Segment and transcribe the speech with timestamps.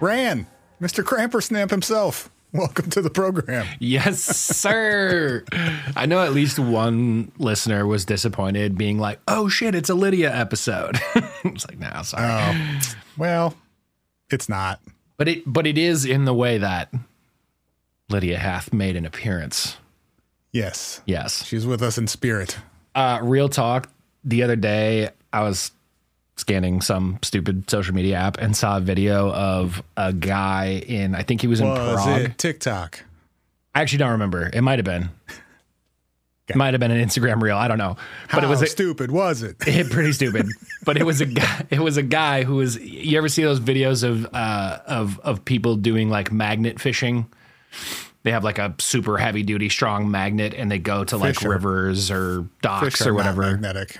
[0.00, 0.46] Ran,
[0.80, 1.04] Mr.
[1.04, 2.30] Crampersnap himself.
[2.52, 3.64] Welcome to the program.
[3.78, 5.44] Yes, sir.
[5.94, 10.34] I know at least one listener was disappointed, being like, "Oh shit, it's a Lydia
[10.34, 10.98] episode."
[11.44, 12.24] it's like, no, sorry.
[12.28, 12.80] Oh,
[13.16, 13.54] well,
[14.30, 14.80] it's not.
[15.16, 16.92] But it, but it is in the way that
[18.08, 19.76] Lydia hath made an appearance.
[20.50, 21.44] Yes, Yes.
[21.44, 22.56] she's with us in spirit.
[22.96, 23.88] Uh, real talk.
[24.24, 25.70] The other day, I was
[26.40, 31.14] scanning some stupid social media app and saw a video of a guy in.
[31.14, 32.20] I think he was in Was Prague.
[32.22, 33.04] it TikTok?
[33.74, 34.50] I actually don't remember.
[34.52, 35.10] It might have been.
[36.48, 37.56] It might have been an Instagram reel.
[37.56, 37.96] I don't know.
[38.32, 39.56] But How it was a, stupid was it?
[39.68, 40.46] it pretty stupid.
[40.84, 41.66] But it was a guy.
[41.70, 42.76] It was a guy who was.
[42.80, 47.26] You ever see those videos of uh, of of people doing like magnet fishing?
[48.24, 51.44] They have like a super heavy duty strong magnet, and they go to like Fish
[51.44, 53.42] are- rivers or docks Fish or whatever.
[53.42, 53.98] Magnetic.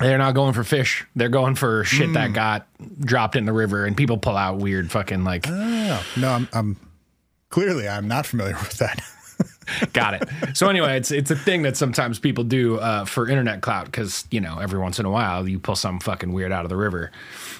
[0.00, 1.06] They're not going for fish.
[1.14, 2.34] They're going for shit that Hmm.
[2.34, 2.66] got
[3.00, 5.46] dropped in the river, and people pull out weird fucking like.
[5.48, 6.76] Oh no, I'm, I'm
[7.50, 9.00] clearly I'm not familiar with that.
[9.92, 10.56] Got it.
[10.56, 14.26] So anyway, it's it's a thing that sometimes people do uh, for internet clout because
[14.30, 16.76] you know every once in a while you pull some fucking weird out of the
[16.76, 17.10] river,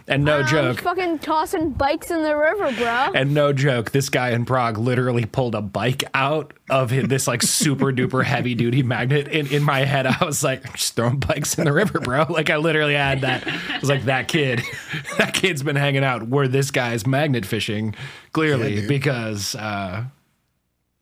[0.06, 3.12] and no I'm joke, fucking tossing bikes in the river, bro.
[3.14, 7.26] and no joke, this guy in Prague literally pulled a bike out of his, this
[7.26, 9.28] like super duper heavy duty magnet.
[9.28, 12.26] In in my head, I was like, just throwing bikes in the river, bro.
[12.28, 13.46] Like I literally had that.
[13.46, 14.62] I was like, that kid,
[15.18, 17.94] that kid's been hanging out where this guy's magnet fishing,
[18.32, 20.04] clearly Yeah, because uh,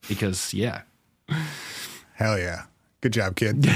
[0.09, 0.83] because yeah.
[2.15, 2.63] Hell yeah,
[3.01, 3.69] good job, kid.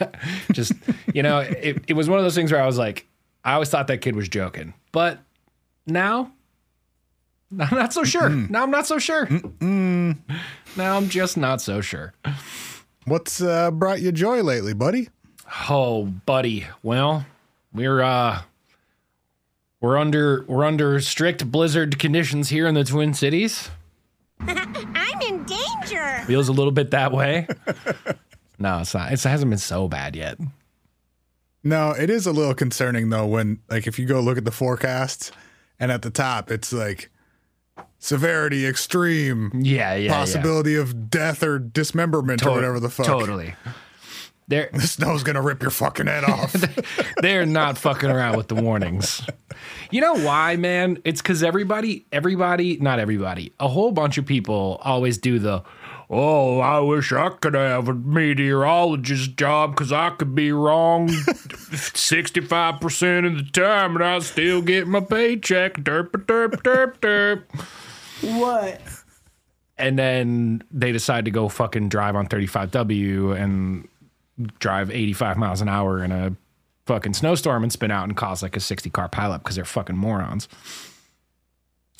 [0.52, 0.72] just
[1.14, 3.06] you know it, it was one of those things where i was like
[3.44, 5.18] i always thought that kid was joking but
[5.86, 6.32] now
[7.58, 8.28] i'm not so sure.
[8.30, 9.28] Now i'm not so sure.
[9.60, 12.14] Now i'm just not so sure.
[13.04, 15.08] What's uh, brought you joy lately, buddy?
[15.68, 16.66] oh buddy.
[16.82, 17.26] Well
[17.72, 18.42] we're uh
[19.80, 23.70] we're under we're under strict blizzard conditions here in the twin cities.
[24.40, 25.09] I'm in danger.
[26.26, 27.46] Feels a little bit that way
[28.58, 30.38] no it's not it hasn't been so bad yet
[31.62, 34.50] No, it is a little concerning though when like if you go look at the
[34.50, 35.30] forecasts
[35.78, 37.10] and at the top it's like
[37.98, 40.12] severity extreme, yeah yeah yeah.
[40.14, 43.06] possibility of death or dismemberment or whatever the fuck.
[43.06, 43.54] totally
[44.48, 46.52] there The snow's gonna rip your fucking head off.
[47.22, 49.22] They're not fucking around with the warnings.
[49.90, 50.98] You know why, man?
[51.04, 55.62] It's because everybody, everybody, not everybody, a whole bunch of people always do the,
[56.10, 63.26] oh, I wish I could have a meteorologist job because I could be wrong 65%
[63.26, 65.74] of the time and I still get my paycheck.
[65.74, 67.44] Derp, derp, derp, derp.
[68.38, 68.80] What?
[69.78, 73.88] And then they decide to go fucking drive on 35W and
[74.58, 76.34] drive 85 miles an hour in a
[76.86, 79.96] fucking snowstorm and spin out and cause like a 60 car pileup because they're fucking
[79.96, 80.48] morons.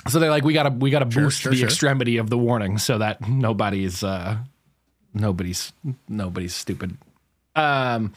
[0.08, 1.66] So they're like, we gotta we gotta boost sure, the sure.
[1.66, 4.38] extremity of the warning so that nobody's uh
[5.12, 5.72] nobody's
[6.08, 6.96] nobody's stupid.
[7.54, 8.14] Um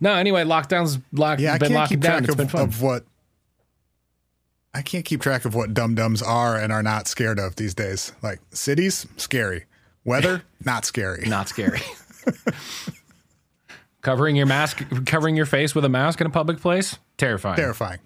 [0.00, 2.24] no, anyway, lockdowns lock yeah, I been can't keep down.
[2.24, 3.04] track It's of, of what
[4.74, 7.74] I can't keep track of what dum dums are and are not scared of these
[7.74, 8.12] days.
[8.22, 9.64] Like cities, scary.
[10.04, 11.24] Weather, not scary.
[11.26, 11.80] Not scary.
[14.02, 16.98] covering your mask covering your face with a mask in a public place?
[17.16, 17.56] Terrifying.
[17.56, 18.00] Terrifying.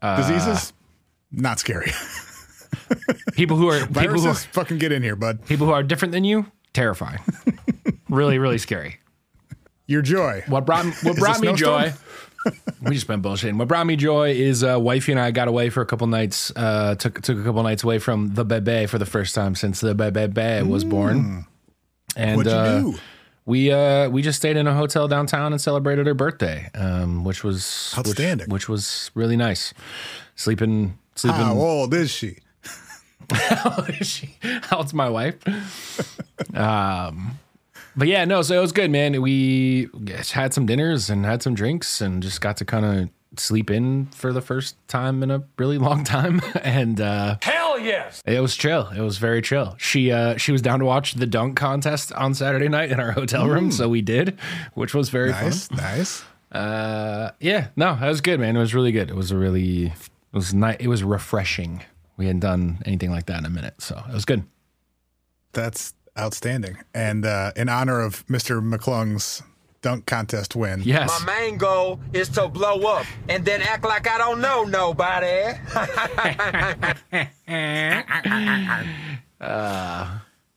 [0.00, 0.72] Uh, Diseases,
[1.30, 1.90] not scary.
[3.32, 5.46] People who are people who are, fucking get in here, bud.
[5.46, 7.20] people who are different than you, terrifying.
[8.08, 8.98] really, really scary.
[9.86, 10.42] Your joy.
[10.48, 11.92] What brought what brought me joy?
[12.82, 13.56] we just been bullshitting.
[13.58, 16.52] What brought me joy is uh, wifey and I got away for a couple nights.
[16.54, 19.80] Uh, took took a couple nights away from the bebe for the first time since
[19.80, 21.46] the bebe was born.
[22.16, 22.36] And Mm.
[22.36, 22.98] What'd you uh, do?
[23.46, 27.44] we uh, we just stayed in a hotel downtown and celebrated her birthday, um, which
[27.44, 28.48] was which- Outstanding.
[28.50, 29.72] which, was really nice.
[30.34, 31.40] Sleeping sleeping.
[31.40, 32.36] How old is she?
[33.32, 34.36] How is she?
[34.62, 35.36] How old's my wife?
[36.54, 37.38] um,
[37.96, 38.42] but yeah, no.
[38.42, 39.20] So it was good, man.
[39.20, 39.88] We
[40.32, 44.06] had some dinners and had some drinks and just got to kind of sleep in
[44.06, 46.40] for the first time in a really long time.
[46.62, 48.22] and uh, Hell yes.
[48.24, 48.88] it was chill.
[48.88, 49.74] It was very chill.
[49.78, 53.12] She uh, she was down to watch the dunk contest on Saturday night in our
[53.12, 54.38] hotel room, so we did,
[54.74, 55.78] which was very Nice, fun.
[55.78, 56.24] nice.
[56.50, 58.56] Uh, yeah, no, that was good, man.
[58.56, 59.10] It was really good.
[59.10, 59.92] It was a really
[60.32, 60.76] it was nice.
[60.80, 61.82] It was refreshing.
[62.16, 64.42] We hadn't done anything like that in a minute, so it was good.
[65.52, 66.78] That's outstanding.
[66.94, 68.60] And uh, in honor of Mr.
[68.60, 69.42] McClung's
[69.82, 71.22] dunk contest win, Yes.
[71.24, 75.52] My main goal is to blow up and then act like I don't know nobody.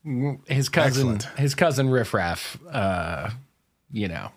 [0.47, 1.23] his cousin Excellent.
[1.37, 3.29] his cousin Riff Raff, uh,
[3.91, 4.31] you know.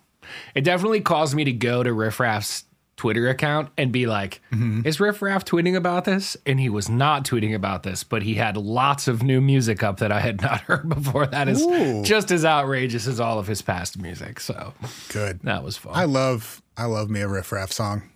[0.55, 2.65] It definitely caused me to go to Riff Raff's
[2.97, 4.81] Twitter account and be like, mm-hmm.
[4.85, 8.35] "Is Riff Raff tweeting about this?" And he was not tweeting about this, but he
[8.35, 11.25] had lots of new music up that I had not heard before.
[11.27, 12.03] That is Ooh.
[12.03, 14.39] just as outrageous as all of his past music.
[14.39, 14.73] So
[15.09, 15.41] Good.
[15.43, 15.93] that was fun.
[15.95, 18.09] I love I love me a riff raff song.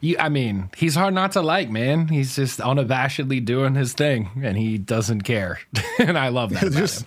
[0.00, 2.08] You, I mean, he's hard not to like, man.
[2.08, 5.58] He's just unabashedly doing his thing, and he doesn't care.
[5.98, 6.72] and I love that.
[6.72, 7.06] Just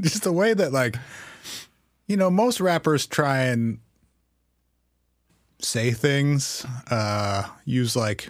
[0.00, 0.96] just the way that like
[2.06, 3.78] you know most rappers try and
[5.58, 8.28] say things uh use like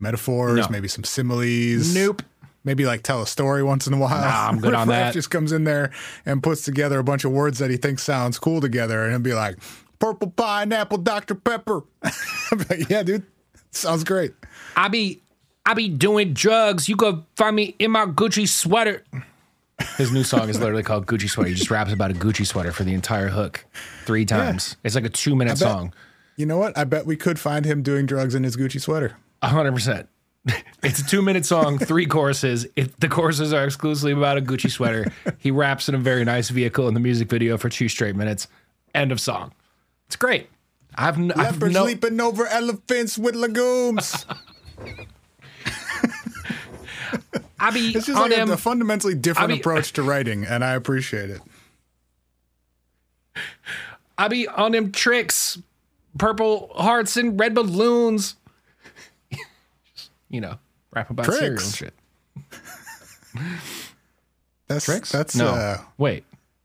[0.00, 0.66] metaphors No.
[0.70, 2.22] maybe some similes Nope.
[2.64, 4.98] maybe like tell a story once in a while Nah, I'm good Riff on Raff
[5.08, 5.12] that.
[5.14, 5.90] just comes in there
[6.24, 9.20] and puts together a bunch of words that he thinks sounds cool together and he'll
[9.20, 9.56] be like
[9.98, 13.24] purple pineapple dr pepper I'm like yeah dude
[13.70, 14.32] sounds great
[14.78, 15.22] I be,
[15.64, 16.86] I be doing drugs.
[16.86, 19.02] You go find me in my Gucci sweater.
[19.96, 21.48] His new song is literally called Gucci Sweater.
[21.48, 23.64] He just raps about a Gucci sweater for the entire hook,
[24.04, 24.76] three times.
[24.84, 25.94] It's like a two minute bet- song.
[26.36, 29.16] You know what i bet we could find him doing drugs in his gucci sweater
[29.42, 30.08] A hundred percent.
[30.82, 32.66] It's a two minute song, three choruses.
[32.76, 35.10] It, the choruses are exclusively about a Gucci sweater.
[35.38, 38.46] He raps in a very nice vehicle in the music video for two straight minutes.
[38.94, 39.52] End of song.
[40.06, 40.48] It's great.
[40.94, 44.24] I've, n- I've no, leaping over elephants with legumes
[47.58, 50.62] I be It's just on like a, a fundamentally different mean- approach to writing, and
[50.64, 51.40] I appreciate it.
[54.18, 55.58] I be on them tricks,
[56.18, 58.36] purple hearts and red balloons.
[60.28, 60.58] you know,
[60.92, 61.94] rap about cereal and shit.
[64.68, 65.12] That's Tricks?
[65.12, 65.48] That's no.
[65.48, 66.24] uh, Wait.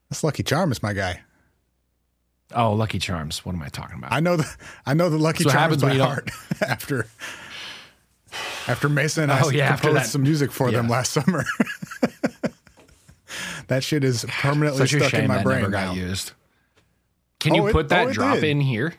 [0.09, 1.21] that's Lucky Charms, my guy.
[2.53, 3.45] Oh, Lucky Charms.
[3.45, 4.11] What am I talking about?
[4.11, 4.55] I know the
[4.85, 6.31] I know the Lucky So what Charms happens by when you don't- heart.
[6.67, 7.07] after
[8.67, 11.45] after Mason and I Oh, yeah, after composed that- some music for them last summer.
[13.67, 15.87] that shit is permanently Such a stuck in my that brain never now.
[15.87, 16.31] got used.
[17.39, 18.43] Can Oh, you it- put that oh, drop did.
[18.45, 18.93] in here?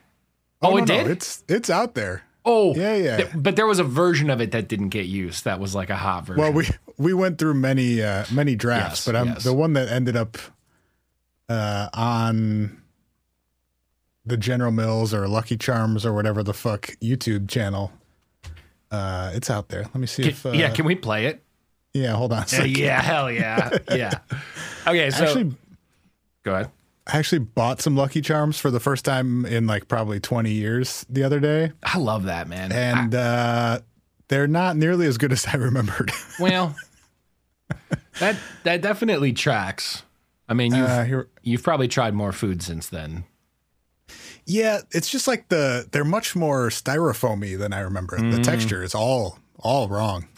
[0.62, 1.06] Oh, Oh, no, it no, did?
[1.08, 2.22] it's it's out there.
[2.44, 3.16] Oh, Yeah, yeah.
[3.18, 5.44] Th- but there was a version of it that didn't get used.
[5.44, 6.40] That was like a hot version.
[6.42, 6.66] Well, we
[6.98, 9.44] we went through many uh, many drafts, Yes, but I'm yes.
[9.44, 10.36] the one that ended up
[11.48, 12.82] uh, on
[14.24, 17.92] the General Mills or Lucky Charms or whatever the fuck YouTube channel.
[18.90, 19.82] Uh, it's out there.
[19.82, 21.42] Let me see Can- if uh, yeah, can we play it?
[21.94, 22.12] yeah.
[22.12, 22.38] Hold on.
[22.38, 22.76] a Yeah, second.
[22.78, 24.18] yeah, hell yeah, yeah.
[24.86, 25.54] Okay, so Actually,
[26.42, 26.70] go ahead.
[27.06, 31.04] I actually bought some Lucky Charms for the first time in like probably 20 years
[31.08, 32.70] the other day, I love that man.
[32.72, 33.80] and uh,
[34.28, 36.12] they're not nearly as good as I remembered.
[36.38, 36.76] Well,
[38.20, 40.02] that that definitely tracks.
[40.48, 43.24] I mean, you've uh, here, you've probably tried more food since then.
[44.44, 48.16] Yeah, it's just like the they're much more styrofoamy than I remember.
[48.16, 48.42] The Mm.
[48.44, 50.28] texture is all all wrong.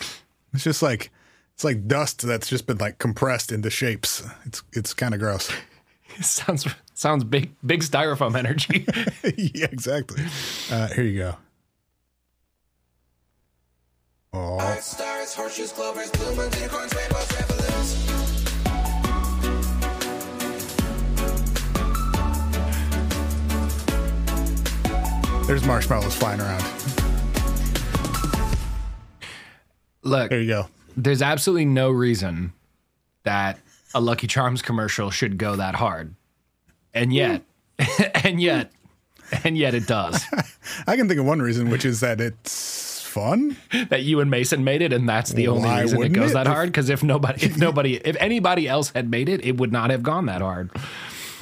[0.52, 1.10] It's just like
[1.54, 4.22] it's like dust that's just been like compressed into shapes.
[4.46, 5.50] It's it's kind of gross.
[6.20, 8.86] sounds sounds big big styrofoam energy.
[9.54, 10.22] yeah, exactly.
[10.70, 11.36] Uh, here you go.
[14.32, 17.48] Oh, Stars, horseshoes, clovers, blue unicorns, rainbows, red
[25.46, 26.64] there's marshmallows flying around.
[30.02, 30.68] Look, There you go.
[30.96, 32.52] there's absolutely no reason
[33.24, 33.58] that
[33.94, 36.14] a Lucky Charms commercial should go that hard,
[36.92, 37.42] and yet,
[38.24, 38.72] and yet,
[39.44, 40.22] and yet it does.
[40.86, 43.56] I can think of one reason, which is that it's fun.
[43.90, 46.34] that you and Mason made it, and that's the only Why reason it goes it?
[46.34, 46.68] that hard.
[46.68, 50.02] Because if nobody, if nobody, if anybody else had made it, it would not have
[50.02, 50.70] gone that hard.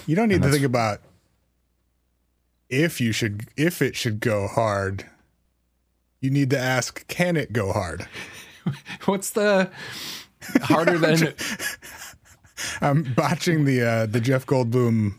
[0.07, 1.01] You don't need to think about
[2.69, 5.07] if you should if it should go hard.
[6.21, 8.07] You need to ask, can it go hard?
[9.07, 9.71] What's the
[10.63, 11.35] harder than?
[12.81, 15.14] I'm botching the uh, the Jeff Goldblum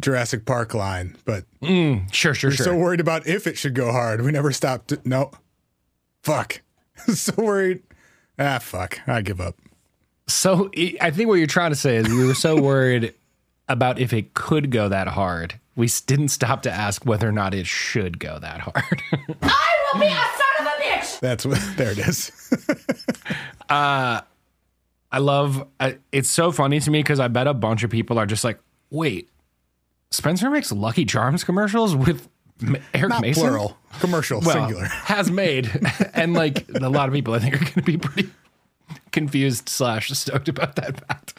[0.00, 2.66] Jurassic Park line, but Sure, sure, we're sure.
[2.66, 4.22] so worried about if it should go hard.
[4.22, 4.88] We never stopped.
[4.88, 5.30] To, no,
[6.22, 6.60] fuck.
[7.14, 7.82] so worried.
[8.38, 9.00] Ah, fuck.
[9.08, 9.56] I give up.
[10.26, 13.14] So I- I think what you're trying to say is we were so worried
[13.68, 17.54] about if it could go that hard, we didn't stop to ask whether or not
[17.54, 19.02] it should go that hard.
[19.42, 21.20] I will be a son of a bitch!
[21.20, 21.60] That's what.
[21.76, 22.30] There it is.
[25.14, 28.18] I love I, it's so funny to me because I bet a bunch of people
[28.18, 28.58] are just like,
[28.90, 29.30] wait,
[30.10, 32.28] Spencer makes Lucky Charms commercials with
[32.92, 33.40] Eric Not Mason.
[33.40, 33.78] plural.
[34.00, 34.40] Commercial.
[34.40, 34.84] well, singular.
[35.04, 35.70] has made,
[36.14, 38.28] and like a lot of people, I think are going to be pretty
[39.12, 41.34] confused slash stoked about that fact.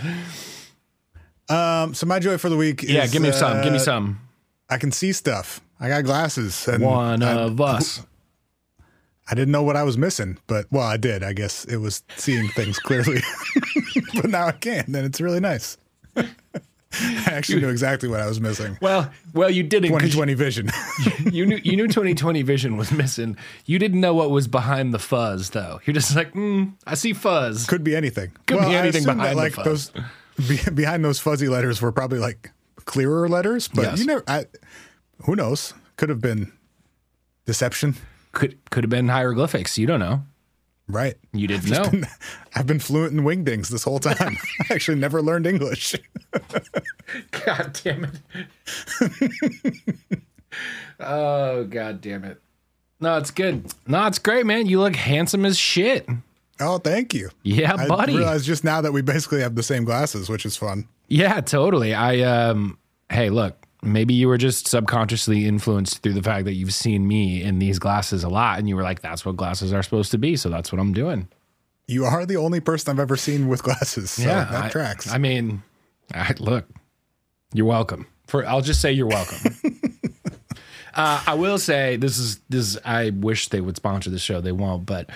[1.50, 1.94] Um.
[1.94, 2.82] So my joy for the week.
[2.82, 3.62] Yeah, is, give me some.
[3.62, 4.22] Give me uh, some.
[4.70, 5.60] I can see stuff.
[5.82, 6.66] I got glasses.
[6.70, 8.06] And One I, of us.
[9.30, 11.24] I didn't know what I was missing, but well, I did.
[11.24, 13.22] I guess it was seeing things clearly.
[14.16, 15.78] but now I can, and it's really nice.
[16.18, 18.78] I actually knew exactly what I was missing.
[18.82, 19.90] Well, well, you didn't.
[19.90, 20.70] 'cause 2020 vision.
[21.32, 23.36] You knew you knew 2020 vision was missing.
[23.66, 25.82] You didn't know what was behind the fuzz, though.
[25.86, 27.66] You're just like, mm, I see fuzz.
[27.66, 28.32] Could be anything.
[28.46, 29.92] Could be I anything behind the like fuzz.
[29.92, 32.52] those be, behind those fuzzy letters were probably like
[32.86, 34.00] clearer letters, but Yes.
[34.00, 34.24] you never.
[34.28, 34.46] I,
[35.26, 35.74] who knows?
[35.98, 36.52] Could have been
[37.46, 37.96] deception.
[38.36, 39.78] Could could have been hieroglyphics.
[39.78, 40.24] You don't know.
[40.90, 41.16] Right.
[41.34, 42.08] You didn't know.
[42.56, 44.38] I've been fluent in wingdings this whole time.
[44.70, 45.96] I actually never learned English.
[47.46, 49.96] God damn it.
[51.00, 52.42] oh god damn it.
[53.00, 53.74] No, it's good.
[53.88, 54.66] No, it's great, man.
[54.66, 56.08] You look handsome as shit.
[56.60, 57.30] Oh, thank you.
[57.44, 58.14] Yeah, I buddy.
[58.14, 60.90] I realized just now that we basically have the same glasses, which is fun.
[61.08, 61.94] Yeah, totally.
[61.94, 62.78] I um
[63.10, 67.44] hey, look, maybe you were just subconsciously influenced through the fact that you've seen me
[67.44, 70.18] in these glasses a lot and you were like that's what glasses are supposed to
[70.18, 71.28] be, so that's what I'm doing.
[71.88, 74.12] You are the only person I've ever seen with glasses.
[74.12, 75.12] So that I, tracks.
[75.12, 75.62] I mean,
[76.14, 76.68] I, look,
[77.54, 78.08] you're welcome.
[78.28, 79.56] For I'll just say you're welcome.
[80.96, 82.76] uh, I will say this is this.
[82.76, 84.42] Is, I wish they would sponsor the show.
[84.42, 85.12] They won't, but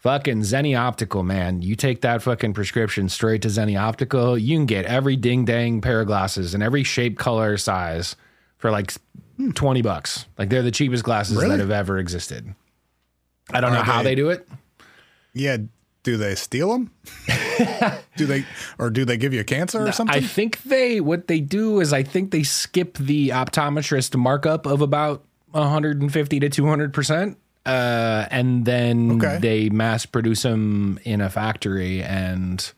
[0.00, 4.66] fucking Zenni Optical, man, you take that fucking prescription straight to Zenni Optical, you can
[4.66, 8.16] get every ding dang pair of glasses in every shape, color, size
[8.58, 8.92] for like
[9.36, 9.52] hmm.
[9.52, 10.26] twenty bucks.
[10.36, 11.50] Like they're the cheapest glasses Really?
[11.50, 12.54] that have ever existed.
[13.52, 14.48] I don't Are know how they- they do it.
[15.32, 15.58] yeah.
[16.02, 16.90] Do they steal them?
[18.16, 18.46] do they,
[18.78, 20.16] or do they give you cancer or something?
[20.16, 24.80] I think they what they do is I think they skip the optometrist markup of
[24.80, 27.36] about 150 to 200 percent,
[27.66, 29.38] uh, and then Okay.
[29.40, 32.72] they mass produce them in a factory, and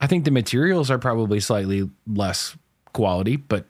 [0.00, 2.56] I think the materials are probably slightly less
[2.92, 3.64] quality, but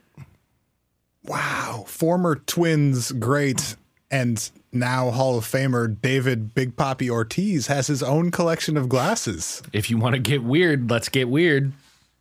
[1.25, 1.83] wow.
[1.87, 3.75] Former Twins great
[4.09, 9.61] and now Hall of Famer David Big Papi Ortiz has his own collection of glasses.
[9.73, 11.71] if you want to get weird, let's get weird.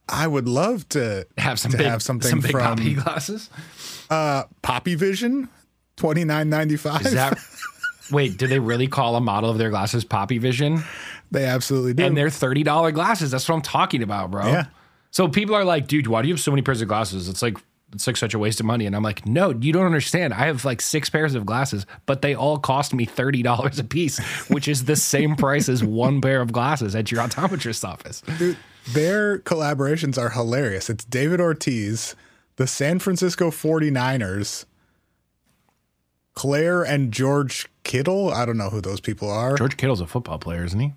[0.08, 3.48] I would love to Have some to big, have something some big from poppy glasses.
[4.10, 5.48] Papi Vision,
[6.00, 7.04] twenty nine ninety five.
[7.06, 7.38] Is that
[8.10, 8.36] wait?
[8.38, 10.82] Do they really call a model of their glasses Papi Vision?
[11.30, 12.04] They absolutely do.
[12.04, 13.30] and they're thirty dollar glasses.
[13.30, 14.46] That's what I'm talking about, bro.
[14.46, 14.64] Yeah.
[15.12, 17.28] So people are like, dude, why do you have so many pairs of glasses?
[17.28, 17.58] It's like
[17.92, 18.86] it's like such a waste of money.
[18.86, 20.32] And I'm like, no, you don't understand.
[20.32, 23.84] I have like six pairs of glasses, but they all cost me thirty dollars a
[23.84, 28.22] piece, which is the same price as one pair of glasses at your optometrist office.
[28.38, 28.56] Dude,
[28.92, 30.88] their collaborations are hilarious.
[30.88, 32.14] It's David Ortiz,
[32.56, 34.64] the San Francisco 49ers,
[36.40, 38.30] Claire and George Kittle.
[38.32, 39.56] I don't know who those people are.
[39.56, 40.94] George Kittle's a football player, isn't he?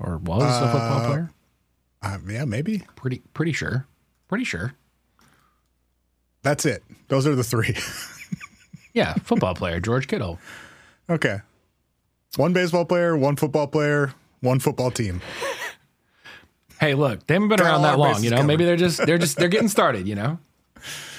[0.00, 1.30] Or was a football player?
[2.00, 2.84] Uh, yeah, maybe.
[2.94, 3.88] Pretty pretty sure.
[4.28, 4.74] Pretty sure.
[6.42, 6.84] That's it.
[7.08, 7.74] Those are the three.
[8.94, 10.38] Yeah, football player, George Kittle.
[11.08, 11.40] okay.
[12.36, 15.20] One baseball player, one football player, one football team.
[16.80, 18.36] Hey, look, they haven't been Got around that long, you know.
[18.36, 18.46] covered.
[18.48, 20.38] Maybe they're just they're just they're getting started, you know.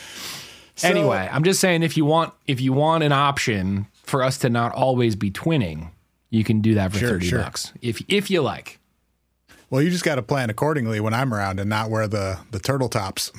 [0.84, 4.50] anyway, I'm just saying if you want if you want an option for us to
[4.50, 5.90] not always be twinning,
[6.30, 7.40] you can do that for Sure, 30 sure.
[7.40, 7.74] bucks.
[7.82, 8.80] If if you like.
[9.70, 12.60] Well, you just got to plan accordingly when I'm around and not wear the the
[12.60, 13.32] turtle tops.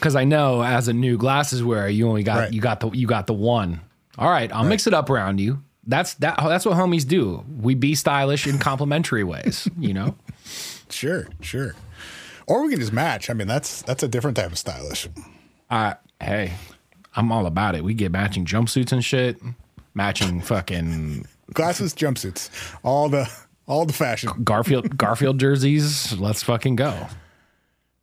[0.00, 2.52] Cuz I know as a new glasses wearer, you only got Right.
[2.52, 3.80] you got the you got the one.
[4.18, 5.62] All right, I'll mix it up around you.
[5.86, 7.44] That's that that's what homies do.
[7.60, 10.16] We be stylish in complimentary ways, you know?
[10.88, 11.74] Sure, sure.
[12.46, 13.28] Or we can just match.
[13.28, 15.08] I mean, that's that's a different type of stylish.
[15.68, 16.52] Uh hey,
[17.14, 17.84] I'm all about it.
[17.84, 19.40] We get matching jumpsuits and shit,
[19.94, 22.50] matching fucking Glasses, jumpsuits,
[22.82, 23.30] all the
[23.68, 24.30] all the fashion.
[24.42, 26.18] Garfield Garfield jerseys.
[26.18, 27.06] Let's fucking go.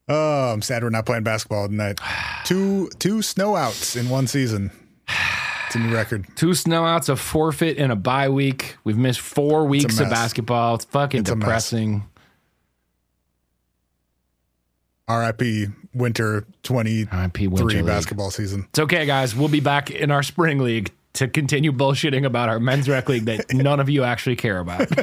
[0.07, 1.99] Oh, I'm sad we're not playing basketball tonight.
[2.45, 4.71] Two two snow outs in one season.
[5.67, 6.25] It's a new record.
[6.35, 8.77] Two snowouts, a forfeit, and a bye week.
[8.83, 10.75] We've missed four weeks of basketball.
[10.75, 12.03] It's fucking It's depressing.
[15.07, 15.67] R.I.P.
[15.93, 17.47] Winter 23 R.I.P.
[17.47, 17.85] Winter League.
[17.85, 18.65] basketball season.
[18.69, 19.35] It's okay, guys.
[19.35, 23.25] We'll be back in our spring league to continue bullshitting about our men's rec league
[23.25, 24.87] that none of you actually care about.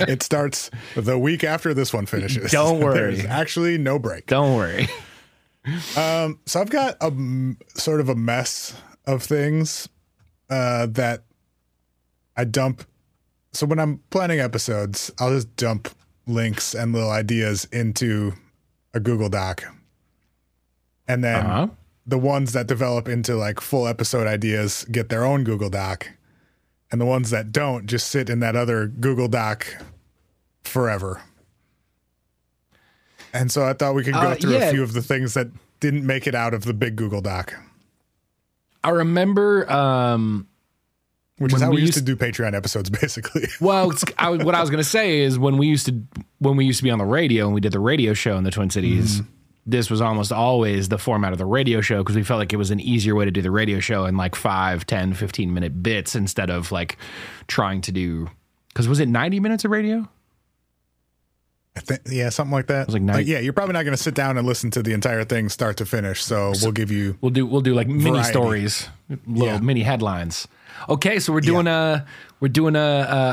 [0.00, 2.50] It starts the week after this one finishes.
[2.50, 3.14] Don't worry.
[3.14, 4.26] There's actually no break.
[4.26, 4.88] Don't worry.
[5.94, 8.74] So I've got a m- sort of a mess
[9.06, 9.88] of things
[10.50, 11.22] uh, that
[12.36, 12.84] I dump.
[13.52, 15.88] So when I'm planning episodes, I'll just dump
[16.26, 18.32] links and little ideas into
[18.94, 19.62] a Google Doc.
[21.08, 21.68] And then Uh-huh.
[22.06, 26.08] the ones that develop into like full episode ideas get their own Google Doc.
[26.90, 29.66] And the ones that don't just sit in that other Google Doc
[30.62, 31.22] forever.
[33.32, 34.68] And so I thought we could go Uh, through yeah.
[34.68, 35.48] a few of the things that
[35.80, 37.54] didn't make it out of the big Google Doc,
[38.84, 40.46] I remember um
[41.38, 43.48] which is how we we used to do Patreon episodes, basically.
[43.60, 46.00] well, I, what I was going to say is when we used to
[46.38, 48.44] when we used to be on the radio and we did the radio show in
[48.44, 49.22] the Twin Cities,
[49.64, 52.56] this was almost always the format of the radio show because we felt like it
[52.56, 55.82] was an easier way to do the radio show in like 5 10 15 minute
[55.82, 56.96] bits instead of like
[57.46, 58.28] trying to do
[58.68, 60.08] because was it 90 minutes of radio
[61.74, 62.90] I think, yeah, something like that.
[62.90, 65.24] like nine- yeah, you're probably not going to sit down and listen to the entire
[65.24, 66.22] thing start to finish.
[66.22, 67.16] So we'll give you.
[67.22, 68.28] We'll do we'll do like mini Variety.
[68.30, 68.88] stories,
[69.26, 69.58] little Yeah.
[69.60, 70.46] mini headlines.
[70.90, 72.04] Okay, so we're doing a
[72.40, 72.78] we're doing a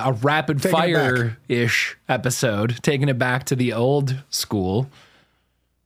[0.05, 4.89] a, a rapid Taking fire ish episode, taking it back to the old school,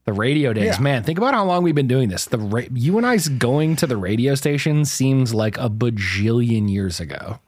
[0.04, 0.64] the radio days.
[0.76, 0.80] Yeah.
[0.80, 2.26] Man, think about how long we've been doing this.
[2.26, 7.00] The ra- you and I's going to the radio station seems like a bajillion years
[7.00, 7.38] ago.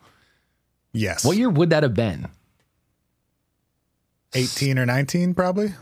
[0.92, 1.24] Yes.
[1.24, 2.28] What year would that have been?
[4.32, 5.74] 18 or 19, probably?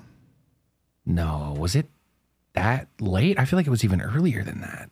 [1.06, 1.88] No, was it
[2.54, 3.38] that late?
[3.38, 4.90] I feel like it was even earlier than that.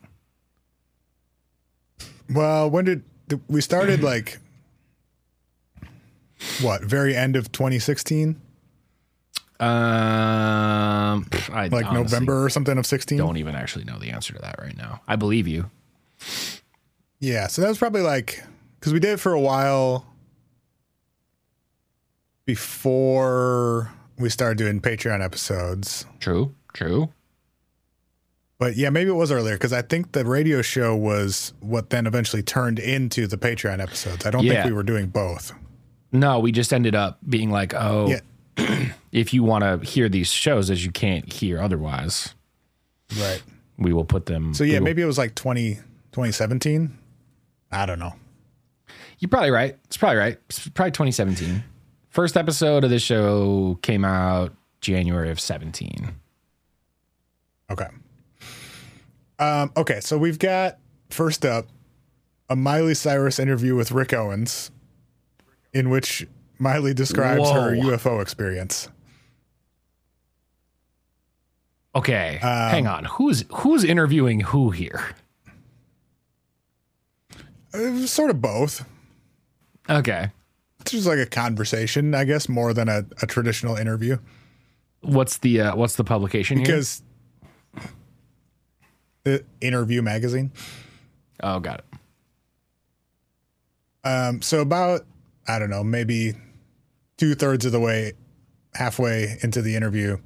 [2.30, 4.38] Well, when did did- we started like
[6.60, 6.82] what?
[6.82, 8.40] Very end of 2016,
[9.60, 13.16] Um, pff, I like honestly November or something of 16.
[13.18, 15.00] Don't even actually know the answer to that right now.
[15.06, 15.70] I believe you.
[17.20, 18.42] Yeah, so that was probably like
[18.80, 20.06] because we did it for a while
[22.44, 26.06] before we started doing Patreon episodes.
[26.20, 27.10] True, true.
[28.58, 32.06] But yeah, maybe it was earlier because I think the radio show was what then
[32.06, 34.24] eventually turned into the Patreon episodes.
[34.24, 34.54] I don't Yeah.
[34.54, 35.52] think we were doing both.
[36.12, 38.20] No, we just ended up being like, oh, Yeah.
[39.12, 42.34] if you want to hear these shows as you can't hear otherwise,
[43.18, 43.42] Right.
[43.78, 44.54] we will put them.
[44.54, 45.74] So yeah, will- maybe it was like 20,
[46.12, 46.96] 2017.
[47.70, 48.14] I don't know.
[49.18, 49.76] you're probably right.
[49.84, 50.38] It's probably right.
[50.48, 51.64] It's probably 2017.
[52.10, 56.14] First episode of this show came out January of 17.
[57.70, 57.86] Okay.
[59.38, 60.78] Um, okay, so we've got
[61.10, 61.68] first up
[62.50, 64.70] a Miley Cyrus interview with Rick Owens,
[65.72, 66.26] in which
[66.62, 68.88] Miley describes her UFO experience.
[71.94, 73.04] Okay, Um, hang on.
[73.04, 75.02] Who's who's interviewing who here?
[77.74, 78.86] It sort of both.
[79.90, 80.30] Okay,
[80.80, 84.18] It's just like a conversation, I guess, more than a, a traditional interview.
[85.00, 86.66] what's the uh, what's the publication here?
[86.66, 87.02] Because
[89.24, 90.52] the interview magazine.
[91.42, 91.84] oh, got it.
[94.08, 95.02] Um, so about
[95.48, 96.34] I don't know, maybe
[97.22, 98.14] two thirds of the way,
[98.74, 100.18] halfway into the interview,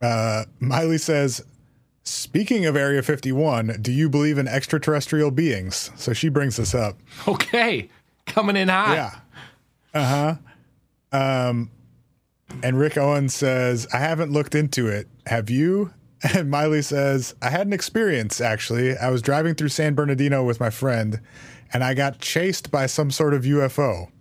[0.00, 1.42] uh, Miley says,
[2.04, 6.96] "Speaking of Area 51, do you believe in extraterrestrial beings?" So she brings this up.
[7.26, 7.88] Okay,
[8.24, 8.94] coming in hot.
[8.94, 10.00] Yeah.
[10.00, 10.36] Uh
[11.12, 11.48] huh.
[11.50, 11.72] Um,
[12.62, 15.08] and Rick Owens says, "I haven't looked into it.
[15.26, 15.92] Have you?"
[16.34, 18.96] And Miley says, "I had an experience actually.
[18.96, 21.20] I was driving through San Bernardino with my friend,
[21.72, 24.12] and I got chased by some sort of UFO."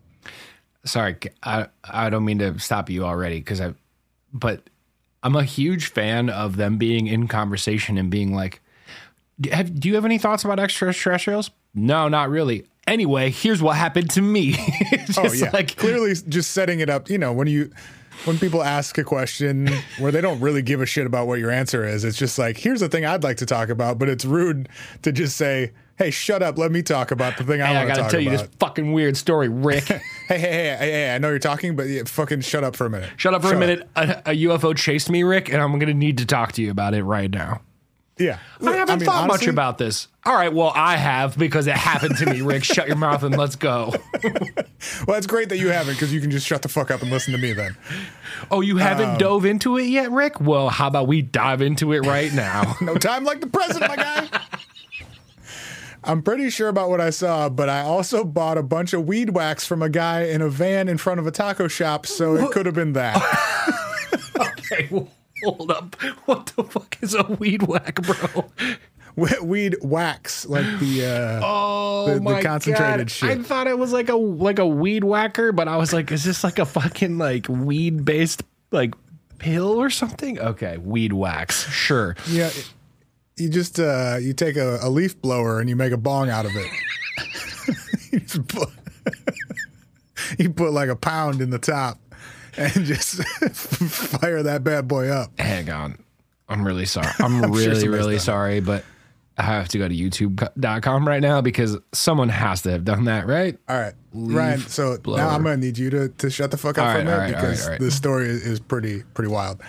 [0.86, 3.74] Sorry i i don't mean to stop you already because i
[4.34, 4.62] but
[5.24, 8.62] i'm a huge fan of them being in conversation and being like
[9.40, 11.52] do, have, do you have any thoughts about extraterrestrials?
[11.74, 12.66] No not really.
[12.88, 14.56] Anyway here's what happened to me.
[15.18, 17.10] Oh yeah, like clearly just setting it up.
[17.10, 17.72] You know, when you
[18.24, 19.70] when people ask a question
[20.00, 22.58] where they don't really give a shit about what your answer is, it's just like,
[22.58, 24.68] here's the thing I'd like to talk about, but it's rude
[25.04, 27.78] to just say, "Hey, shut up, let me talk about the thing I hey, i
[27.78, 30.92] want to gotta talk tell you this fucking weird story rick hey, hey, hey, hey,
[30.92, 33.10] hey, I know you're talking, but yeah, fucking shut up for a minute.
[33.18, 36.18] shut up for a minute a, a ufo chased me rick and i'm gonna need
[36.20, 37.62] to talk to you about it right now
[38.18, 40.08] Yeah, I haven't mean, thought much about this.
[40.26, 42.64] All right, well, I have because it happened to me, Rick.
[42.76, 43.94] Shut your mouth and let's go.
[45.08, 47.10] Well, it's great that you haven't because you can just shut the fuck up and
[47.10, 47.76] listen to me then.
[48.52, 50.40] Oh, you haven't Um, dove into it yet, Rick?
[50.40, 52.76] Well, how about we dive into it right now?
[52.82, 54.28] No time like the present, my guy.
[56.06, 59.32] I'm pretty sure about what I saw, but I also bought a bunch of weed
[59.32, 62.52] wax from a guy in a van in front of a taco shop, so it
[62.52, 63.16] could have been that.
[64.40, 65.08] okay, well,
[65.44, 65.96] hold up.
[66.26, 68.46] What the fuck is a weed whack, bro?
[69.42, 73.12] Weed wax, like the uh, Oh The- the concentrated God.
[73.12, 73.30] shit.
[73.30, 76.24] I thought it was like a like a weed whacker, but I was like, is
[76.26, 78.94] this like a fucking like weed based like
[79.38, 80.38] pill or something?
[80.40, 81.70] Okay, weed wax.
[81.72, 82.16] Sure.
[82.28, 82.50] yeah.
[83.38, 86.46] You just uh, you take a, a leaf blower and you make a bong out
[86.46, 86.72] of it.
[88.12, 88.70] you, put,
[90.40, 92.00] you put like a pound in the top
[92.58, 95.38] and just fire that bad boy up.
[95.40, 95.98] Hang on.
[96.48, 97.12] I'm really sorry.
[97.20, 98.22] I'm sure really, somebody's really it.
[98.22, 98.86] sorry, but
[99.38, 103.28] I have to go to youtube.com right now because someone has to have done that,
[103.28, 103.58] right?
[103.68, 104.60] All right, Ryan.
[104.62, 105.18] So blower.
[105.18, 107.12] now I'm gonna need you to, to shut the fuck up All for right, a
[107.12, 107.80] all minute right, because right.
[107.80, 109.62] the story is, is pretty pretty wild.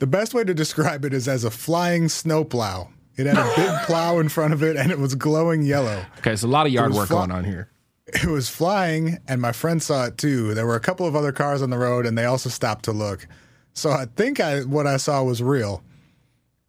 [0.00, 2.90] The best way to describe it is as a flying snowplow.
[3.16, 6.04] It had a big plow in front of it and it was glowing yellow.
[6.18, 7.70] Okay, so a lot of yard work fly- going on here.
[8.08, 10.54] It was flying, and my friend saw it too.
[10.54, 12.92] There were a couple of other cars on the road, and they also stopped to
[12.92, 13.26] look.
[13.72, 15.82] So I think I what I saw was real.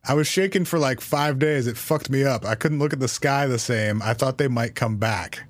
[0.04, 1.68] I was shaking for like five days.
[1.68, 2.44] It fucked me up.
[2.44, 4.02] I couldn't look at the sky the same.
[4.02, 5.44] I thought they might come back.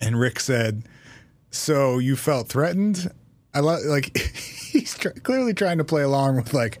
[0.00, 0.82] And Rick said,
[1.52, 3.08] "So you felt threatened?"
[3.54, 4.16] I lo- like
[4.72, 6.80] he's tr- clearly trying to play along with like.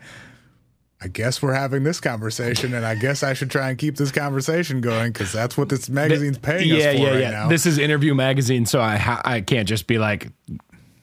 [1.02, 4.12] I guess we're having this conversation, and I guess I should try and keep this
[4.12, 7.30] conversation going because that's what this magazine's paying yeah, us for yeah, right yeah.
[7.30, 7.48] now.
[7.48, 10.28] This is Interview Magazine, so I ha- I can't just be like,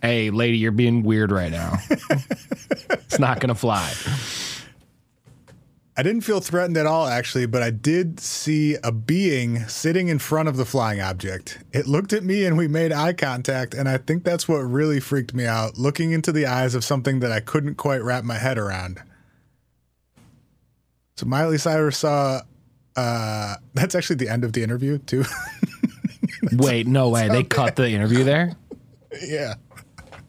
[0.04, 1.80] "Hey, lady, you're being weird right now."
[2.92, 3.92] it's not gonna fly.
[6.00, 10.20] I didn't feel threatened at all, actually, but I did see a being sitting in
[10.20, 11.58] front of the flying object.
[11.74, 15.00] It looked at me and we made eye contact, and I think that's what really
[15.00, 18.38] freaked me out looking into the eyes of something that I couldn't quite wrap my
[18.38, 19.02] head around.
[21.18, 22.42] So Miley Cyrus saw.
[22.96, 25.24] Uh, that's actually the end of the interview, too.
[26.54, 27.28] Wait, no way.
[27.28, 28.54] They cut the interview there.
[29.22, 29.56] yeah.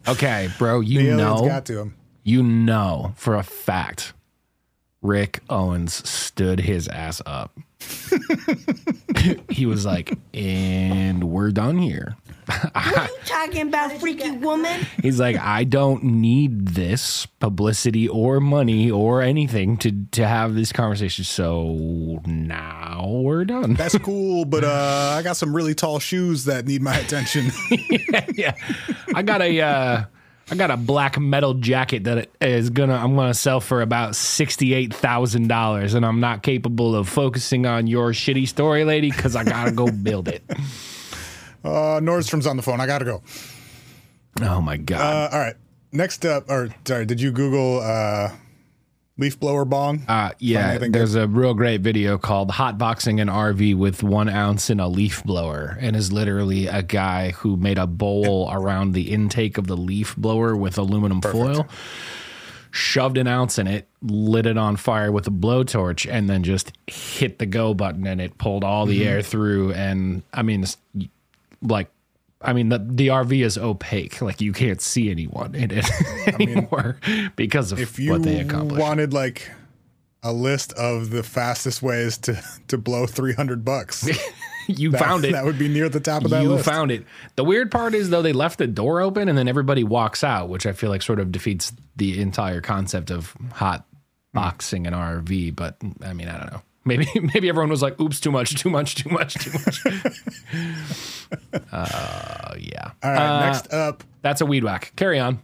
[0.06, 0.80] Okay, bro.
[0.80, 1.94] You The know, got to him.
[2.24, 4.12] you know for a fact,
[5.02, 7.56] Rick Owens stood his ass up.
[9.48, 12.16] he was like, "And we're done here."
[12.48, 14.86] What you talking about freaky woman.
[15.02, 20.72] He's like, I don't need this publicity or money or anything to to have this
[20.72, 21.24] conversation.
[21.24, 23.74] So now we're done.
[23.74, 27.50] That's cool, but uh, I got some really tall shoes that need my attention.
[28.34, 28.54] yeah,
[29.14, 30.04] I got a uh,
[30.50, 34.72] I got a black metal jacket that is gonna I'm gonna sell for about sixty
[34.72, 39.36] eight thousand dollars, and I'm not capable of focusing on your shitty story, lady, because
[39.36, 40.42] I gotta go build it.
[41.64, 42.80] uh, Nordstrom's on the phone.
[42.80, 43.22] I got to go.
[44.40, 45.00] Oh my god.
[45.00, 45.56] Uh, all right.
[45.92, 48.30] Next up, or sorry, did you Google uh,
[49.18, 50.02] leaf blower bong?
[50.08, 54.80] Uh, yeah, there's a real great video called "Hotboxing an RV with one ounce in
[54.80, 59.58] a leaf blower," and is literally a guy who made a bowl around the intake
[59.58, 61.66] of the leaf blower with aluminum foil,
[62.70, 66.72] shoved an ounce in it, lit it on fire with a blowtorch, and then just
[66.86, 69.08] hit the go button, and it pulled all the Mm-hmm.
[69.08, 69.72] air through.
[69.74, 70.64] And I mean,
[71.62, 71.90] like.
[72.40, 74.22] I mean, the, the RV is opaque.
[74.22, 75.90] Like, you can't see anyone in it
[76.40, 76.98] anymore
[77.36, 78.80] because of if you what they accomplished.
[78.80, 79.50] wanted like
[80.22, 84.08] a list of the fastest ways to to blow 300 bucks,
[84.68, 85.32] you that, found it.
[85.32, 86.64] That would be near the top of that you list.
[86.64, 87.04] found it.
[87.36, 90.48] The weird part is though they left the door open and then everybody walks out,
[90.48, 93.84] which I feel like sort of defeats the entire concept of hot
[94.32, 95.56] boxing an RV.
[95.56, 96.62] But I mean, I don't know.
[96.84, 99.86] Maybe maybe everyone was like, "Oops, too much, too much, too much, too much."
[101.72, 102.90] uh, yeah.
[103.02, 103.38] All right.
[103.38, 104.92] Uh, next up, That's a weed whack.
[104.96, 105.40] Carry on.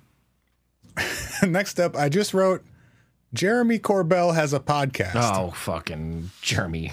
[1.43, 2.65] next up, I just wrote.
[3.33, 5.17] Jeremy Corbell has a podcast.
[5.17, 6.93] Oh, fucking Jeremy.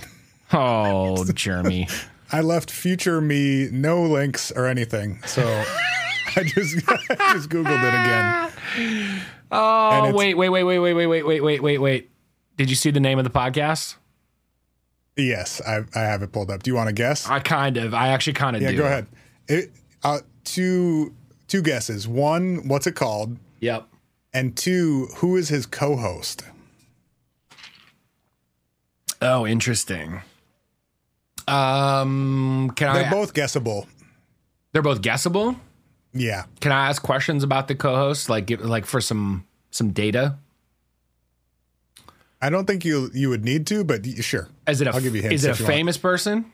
[0.51, 1.88] Oh, Jeremy.
[2.32, 5.43] I left future me no links or anything, so
[6.36, 9.21] I just I just googled it again.
[9.51, 12.12] Oh, wait, wait, wait, wait, wait, wait, wait, wait, wait, wait, wait.
[12.58, 13.95] Did you see the name of the podcast?
[15.17, 16.63] Yes, I I have it pulled up.
[16.63, 17.28] Do you want to guess?
[17.30, 17.93] I kind of.
[17.93, 18.65] I actually kind of do.
[18.65, 18.78] yeah, do.
[18.78, 19.08] go ahead.
[19.47, 19.71] It,
[20.04, 21.13] uh, two
[21.47, 22.08] two guesses.
[22.08, 23.38] One, what's it called?
[23.60, 23.88] Yep.
[24.34, 26.43] And two, who is his co-host?
[29.21, 30.21] Oh, interesting.
[31.47, 33.10] Um, can They're I?
[33.12, 33.88] both guessable.
[34.71, 35.56] they're both guessable.
[36.13, 36.45] Yeah.
[36.60, 40.38] Can I ask questions about the co-host, like give, like for some some data?
[42.41, 44.47] I don't think you you would need to, but y- sure.
[44.67, 45.75] Is it a I'll give you hints is it a if you want.
[45.75, 46.51] famous person?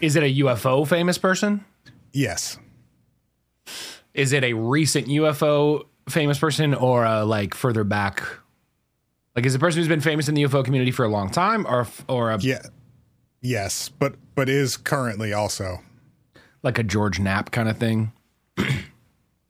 [0.00, 1.64] Is it a UFO famous person?
[2.12, 2.58] Yes.
[4.14, 8.22] Is it a recent UFO famous person or a like further back?
[9.36, 11.30] Like, is it a person who's been famous in the UFO community for a long
[11.30, 12.62] time, or or a Yeah.
[13.40, 15.78] Yes, but but is currently also
[16.62, 18.12] like a George Knapp kind of thing?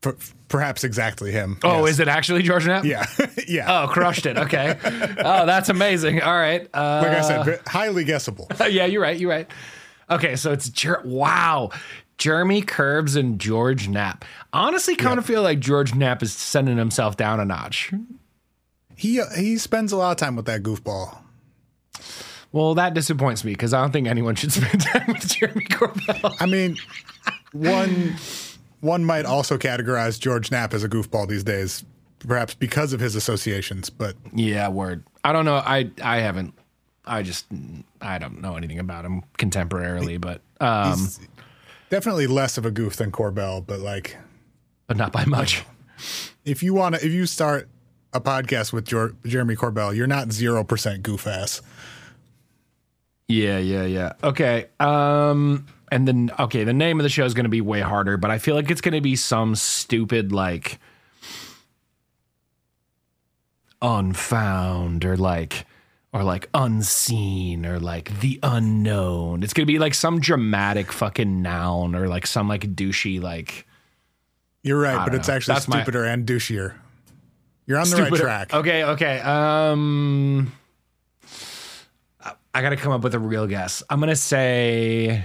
[0.02, 0.14] per,
[0.48, 1.58] perhaps exactly him.
[1.64, 1.94] Oh, Yes.
[1.94, 2.84] is it actually George Knapp?
[2.84, 3.06] Yeah.
[3.48, 3.82] yeah.
[3.84, 4.36] Oh, crushed it.
[4.36, 4.78] Okay.
[4.84, 6.20] oh, that's amazing.
[6.20, 6.68] All right.
[6.74, 8.48] Uh, like I said, highly guessable.
[8.68, 9.18] yeah, you're right.
[9.18, 9.50] You're right.
[10.10, 11.70] Okay, so it's Jer- wow,
[12.18, 14.26] Jeremy Curbs and George Knapp.
[14.52, 17.92] Honestly, kind of feel like George Knapp is sending himself down a notch.
[18.94, 21.16] He uh, he spends a lot of time with that goofball.
[22.50, 26.36] Well, that disappoints me because I don't think anyone should spend time with Jeremy Corbell.
[26.38, 26.76] I mean,
[27.52, 28.16] one
[28.82, 31.84] one might also categorize George Knapp as a goofball these days,
[32.18, 33.88] perhaps because of his associations.
[33.88, 35.04] But Yeah, word.
[35.24, 35.54] I don't know.
[35.56, 36.52] I I haven't.
[37.06, 37.46] I just
[38.00, 41.20] I don't know anything about him contemporarily, but um, he's
[41.90, 43.64] definitely less of a goof than Corbell.
[43.64, 44.16] But like,
[44.88, 45.64] but not by much.
[46.44, 47.68] if you want to, if you start
[48.12, 51.62] a podcast with Jor- Jeremy Corbell, you're not zero percent goof ass.
[53.28, 54.12] Yeah, yeah, yeah.
[54.22, 54.66] Okay.
[54.80, 58.16] Um and then okay, the name of the show is going to be way harder,
[58.16, 60.80] but I feel like it's going to be some stupid like
[63.80, 65.66] unfound or like
[66.12, 69.42] or like unseen or like the unknown.
[69.42, 73.66] It's gonna be like some dramatic fucking noun or like some like douchey like
[74.62, 75.34] You're right, but don't it's know.
[75.34, 76.74] actually That's my- stupider and douchier.
[77.66, 78.52] You're on the right track.
[78.54, 79.20] Okay, okay.
[79.20, 80.52] Um
[82.22, 83.82] I- I gotta come up with a real guess.
[83.88, 85.24] I'm gonna say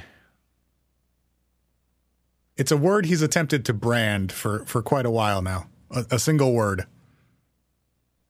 [2.58, 5.67] It's a word he's attempted to brand for for quite a while now.
[5.91, 6.86] A, a single word.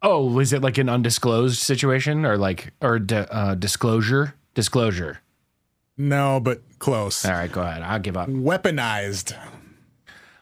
[0.02, 4.36] Oh, was it like an undisclosed situation or like or di- uh, disclosure?
[4.54, 5.20] Disclosure.
[5.98, 7.26] No, but close.
[7.26, 7.82] All right, go ahead.
[7.82, 8.30] I'll give up.
[8.30, 9.36] Weaponized.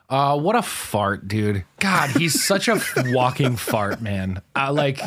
[0.10, 1.64] Uh, what a fart, dude.
[1.80, 4.42] God, he's such a walking fart, man.
[4.56, 5.00] I like.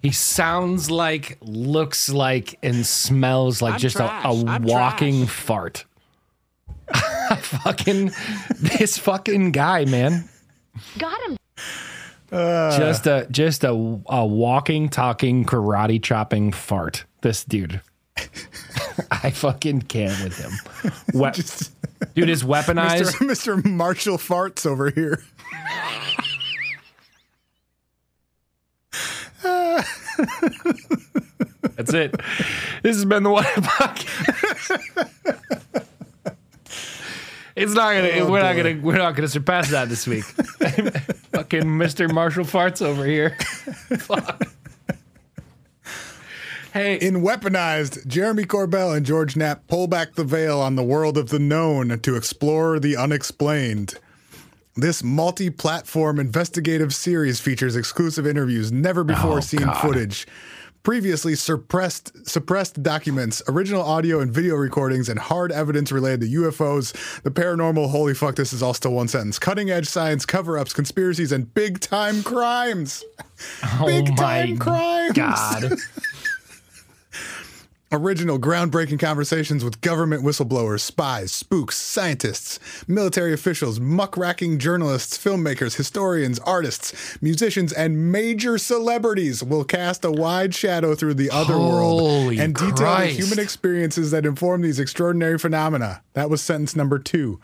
[0.00, 4.24] He sounds like, looks like, and smells like I'm just trash.
[4.24, 5.84] a, a I'm walking fart.
[7.38, 8.12] fucking
[8.56, 10.28] this fucking guy, man.
[10.98, 11.36] Got him.
[12.30, 13.70] just a just a
[14.06, 17.04] a walking, talking, karate chopping fart.
[17.22, 17.80] This dude.
[19.10, 20.52] I fucking can't with him.
[21.14, 21.30] We-
[22.14, 23.12] dude is weaponized.
[23.16, 23.60] Mr.
[23.60, 23.64] Mr.
[23.64, 25.22] Marshall Farts over here.
[31.76, 32.14] That's it.
[32.82, 35.10] This has been the What If podcast.
[37.58, 38.08] It's not gonna.
[38.20, 38.78] Oh, we're not gonna.
[38.80, 40.24] We're not gonna surpass that this week.
[41.32, 42.12] Fucking Mr.
[42.12, 43.36] Marshall farts over here.
[43.98, 44.42] Fuck.
[46.72, 51.16] Hey, In Weaponized, Jeremy Corbell and George Knapp pull back the veil on the world
[51.16, 53.94] of the known to explore the unexplained.
[54.76, 60.26] This multi platform investigative series features exclusive interviews, never before Oh, seen footage,
[60.88, 66.94] previously suppressed, suppressed documents, original audio and video recordings, and hard evidence related to UFOs,
[67.24, 67.90] the paranormal.
[67.90, 69.38] Holy fuck, this is all still one sentence.
[69.38, 73.04] Cutting edge science, cover ups, conspiracies, and big time crimes.
[73.84, 75.12] big oh my time crimes.
[75.12, 75.72] God.
[77.90, 86.38] Original groundbreaking conversations with government whistleblowers, spies, spooks, scientists, military officials, muckraking journalists, filmmakers, historians,
[86.40, 92.54] artists, musicians, and major celebrities will cast a wide shadow through the other world and
[92.54, 96.02] detail the human experiences that inform these extraordinary phenomena.
[96.12, 97.40] That was sentence number two.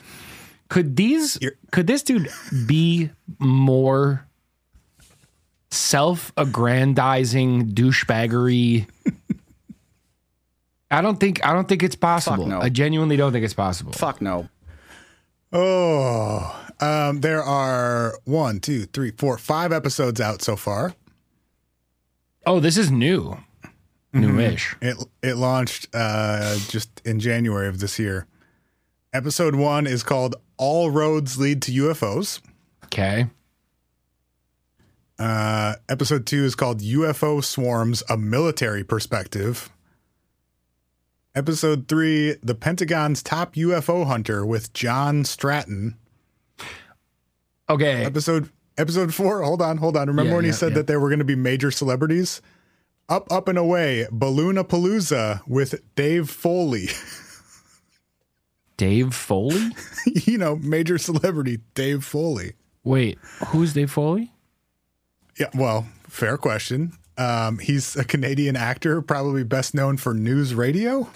[0.68, 1.38] Could these?
[1.40, 2.28] You're- Could this dude
[2.66, 4.26] be more
[5.70, 8.86] self-aggrandizing douchebaggery?
[10.94, 11.44] I don't think.
[11.44, 12.46] I don't think it's possible.
[12.46, 12.60] no.
[12.60, 13.92] I genuinely don't think it's possible.
[13.92, 14.48] Fuck no.
[15.52, 20.94] Oh, um, there are one, two, three, four, five episodes out so far.
[22.46, 23.38] Oh, this is new,
[24.12, 24.76] newish.
[24.80, 28.26] It it launched uh, just in January of this year.
[29.12, 32.40] Episode one is called "All Roads Lead to UFOs."
[32.84, 33.26] Okay.
[35.18, 39.70] Uh, episode two is called "UFO Swarms: A Military Perspective."
[41.34, 45.96] Episode three: The Pentagon's Top UFO Hunter with John Stratton.
[47.68, 48.04] Okay.
[48.04, 49.42] Episode episode four.
[49.42, 50.06] Hold on, hold on.
[50.08, 50.78] Remember Yeah, when he said yeah.
[50.78, 52.40] that there were going to be major celebrities?
[53.08, 54.06] Up, up and away.
[54.10, 56.88] Balloonapalooza with Dave Foley.
[58.76, 59.70] Dave Foley.
[60.06, 62.54] you know, major celebrity Dave Foley.
[62.82, 63.18] Wait,
[63.48, 64.32] who's Dave Foley?
[65.38, 66.92] Yeah, well, fair question.
[67.16, 71.08] Um, he's a Canadian actor, probably best known for news radio.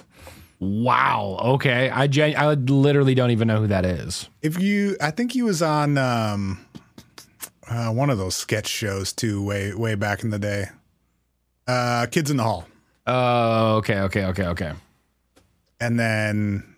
[0.60, 1.38] Wow.
[1.42, 1.88] Okay.
[1.90, 4.28] I gen- I literally don't even know who that is.
[4.42, 6.64] If you, I think he was on um,
[7.68, 10.66] uh, one of those sketch shows too, way way back in the day.
[11.66, 12.66] Uh, Kids in the Hall,
[13.06, 14.00] Oh, okay.
[14.00, 14.24] Okay.
[14.26, 14.46] Okay.
[14.46, 14.72] Okay.
[15.80, 16.74] and then,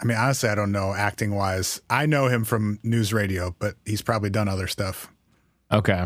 [0.00, 1.80] I mean, honestly, I don't know acting wise.
[1.90, 5.08] I know him from NewsRadio, but he's probably done other stuff.
[5.72, 6.04] Okay.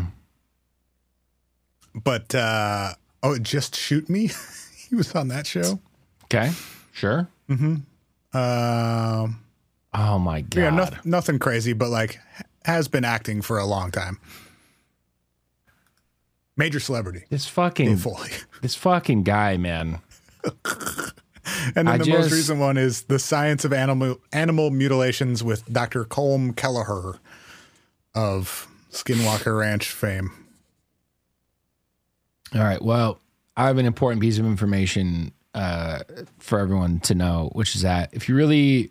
[1.95, 4.29] But uh, oh, just shoot me.
[4.89, 5.79] he was on that show.
[6.25, 6.51] Okay.
[6.91, 7.27] Sure.
[7.49, 9.39] Um,
[9.97, 10.59] Oh my god.
[10.59, 12.19] Yeah, no, nothing crazy, but like
[12.65, 14.19] has been acting for a long time.
[16.57, 18.29] Major celebrity, This fucking Foley.
[18.61, 19.99] this fucking guy, man.
[21.75, 25.63] And then I the most recent one is the science of animal animal mutilations with
[25.71, 26.03] Dr.
[26.03, 27.19] Colm Kelleher
[28.15, 30.31] of Skinwalker Ranch fame.
[32.55, 32.81] All right.
[32.81, 33.19] Well,
[33.57, 35.99] I have an important piece of information uh,
[36.39, 38.89] for everyone to know, which is that if you really,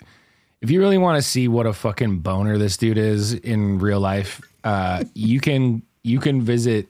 [0.61, 4.01] if you really want to see what a fucking boner this dude is in real
[4.01, 6.89] life, uh, you can you can visit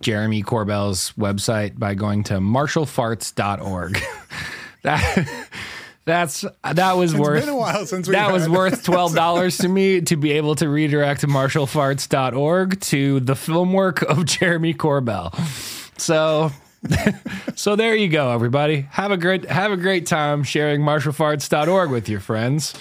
[0.00, 4.00] Jeremy Corbell's website by going to marshallfarts.org.
[4.82, 5.48] that
[6.06, 9.58] That's that was It's worth been a while since we that was worth twelve dollars
[9.58, 15.78] to me to be able to redirect marshallfarts.org to the film work of Jeremy Corbell.
[16.00, 16.50] So
[17.54, 18.82] so there you go, everybody.
[18.90, 22.74] Have a great have a great time sharing marshallfarts.org with your friends.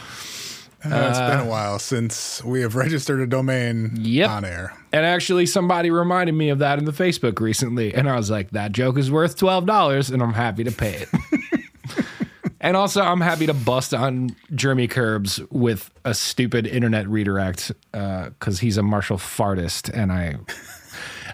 [0.85, 4.29] Uh, it's been a while since we have registered a domain Yep.
[4.29, 4.73] on air.
[4.93, 8.51] And actually, somebody reminded me of that in the Facebook recently, and I was like,
[8.51, 11.09] "That joke is worth twelve dollars, and I'm happy to pay it."
[12.61, 18.59] and also, I'm happy to bust on Jeremy Curbs with a stupid internet redirect because
[18.61, 20.37] he's a Marshall fartist, and I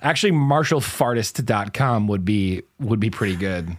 [0.06, 3.76] actually marshallfartist.com would be would be pretty good,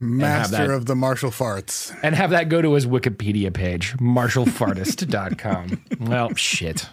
[0.00, 1.94] Master that- of the Marshall farts.
[2.02, 5.84] and have that go to his Wikipedia page, marshallfartist.com.
[6.00, 6.88] well, shit.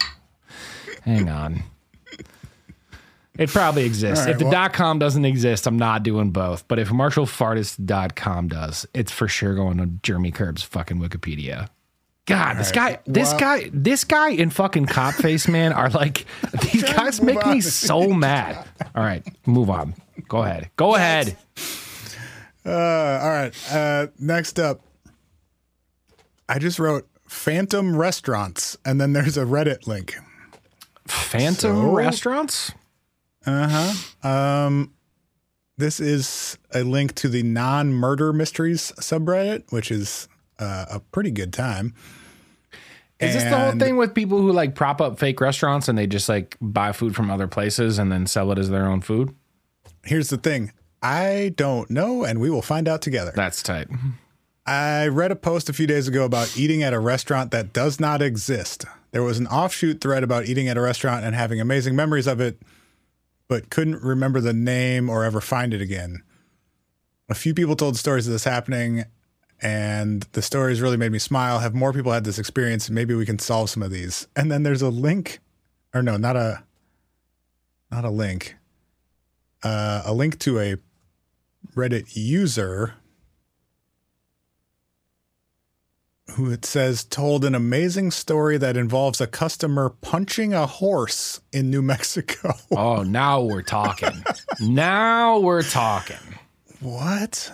[1.04, 1.64] Hang on.
[3.38, 4.26] It probably exists.
[4.26, 6.68] Right, if the well- dot com doesn't exist, I'm not doing both.
[6.68, 11.70] But if marshallfartist.com does, it's for sure going to Jeremy Curb's fucking Wikipedia.
[12.32, 16.26] God, this guy, this guy, this guy in fucking cop face, man, are like
[16.72, 18.68] these guys make me so mad.
[18.96, 19.94] All right, move on.
[20.28, 20.70] Go ahead.
[20.78, 21.38] Go ahead.
[22.66, 23.54] Uh, all right.
[23.72, 24.82] Uh, next up,
[26.48, 30.16] I just wrote Phantom Restaurants, and then there's a Reddit link.
[31.08, 31.92] Phantom So?
[31.92, 32.72] restaurants?
[33.46, 33.92] Uh
[34.24, 34.28] huh.
[34.30, 34.94] Um,
[35.78, 40.28] this is a link to the non murder mysteries subreddit, which is
[40.60, 41.94] uh, a pretty good time.
[43.22, 46.08] Is this the whole thing with people who like prop up fake restaurants and they
[46.08, 49.36] just like buy food from other places and then sell it as their own food?
[50.04, 53.32] Here's the thing I don't know, and we will find out together.
[53.36, 53.88] That's tight.
[54.66, 58.00] I read a post a few days ago about eating at a restaurant that does
[58.00, 58.86] not exist.
[59.12, 62.40] There was an offshoot thread about eating at a restaurant and having amazing memories of
[62.40, 62.62] it,
[63.48, 66.24] but couldn't remember the name or ever find it again.
[67.30, 69.06] A few people told stories of this happening,
[69.62, 71.60] and the stories really made me smile.
[71.60, 72.90] Have more people had this experience?
[72.90, 74.28] Maybe we can solve some of these.
[74.36, 75.40] And then there's a link,
[75.94, 76.64] or no, not a,
[77.92, 78.56] not a link,
[79.64, 80.76] uh, a link to a
[81.76, 82.96] Reddit user
[86.32, 91.70] who it says told an amazing story that involves a customer punching a horse in
[91.70, 92.54] New Mexico.
[92.72, 94.24] Oh, now we're talking.
[94.60, 96.16] now we're talking.
[96.80, 97.52] what?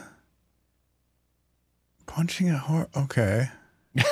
[2.07, 2.87] Punching a horse?
[2.95, 3.49] Okay.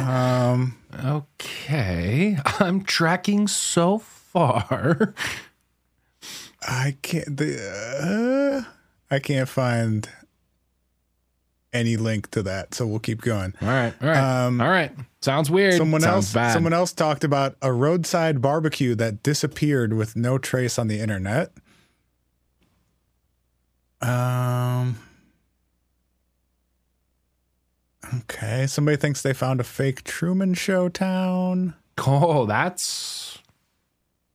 [0.00, 2.36] um, Okay.
[2.58, 5.14] I'm tracking so far.
[6.62, 7.36] I can't.
[7.36, 8.70] The, uh,
[9.10, 10.08] I can't find
[11.72, 13.54] any link to that, so we'll keep going.
[13.62, 13.94] All right.
[14.02, 14.44] All right.
[14.46, 14.92] Um, all right.
[15.22, 15.74] Sounds weird.
[15.74, 16.32] Someone Sounds else.
[16.34, 16.52] bad.
[16.52, 21.52] Someone else talked about a roadside barbecue that disappeared with no trace on the internet.
[24.02, 24.98] Um.
[28.18, 28.66] Okay.
[28.66, 31.74] Somebody thinks they found a fake Truman Show town.
[32.06, 33.38] Oh, that's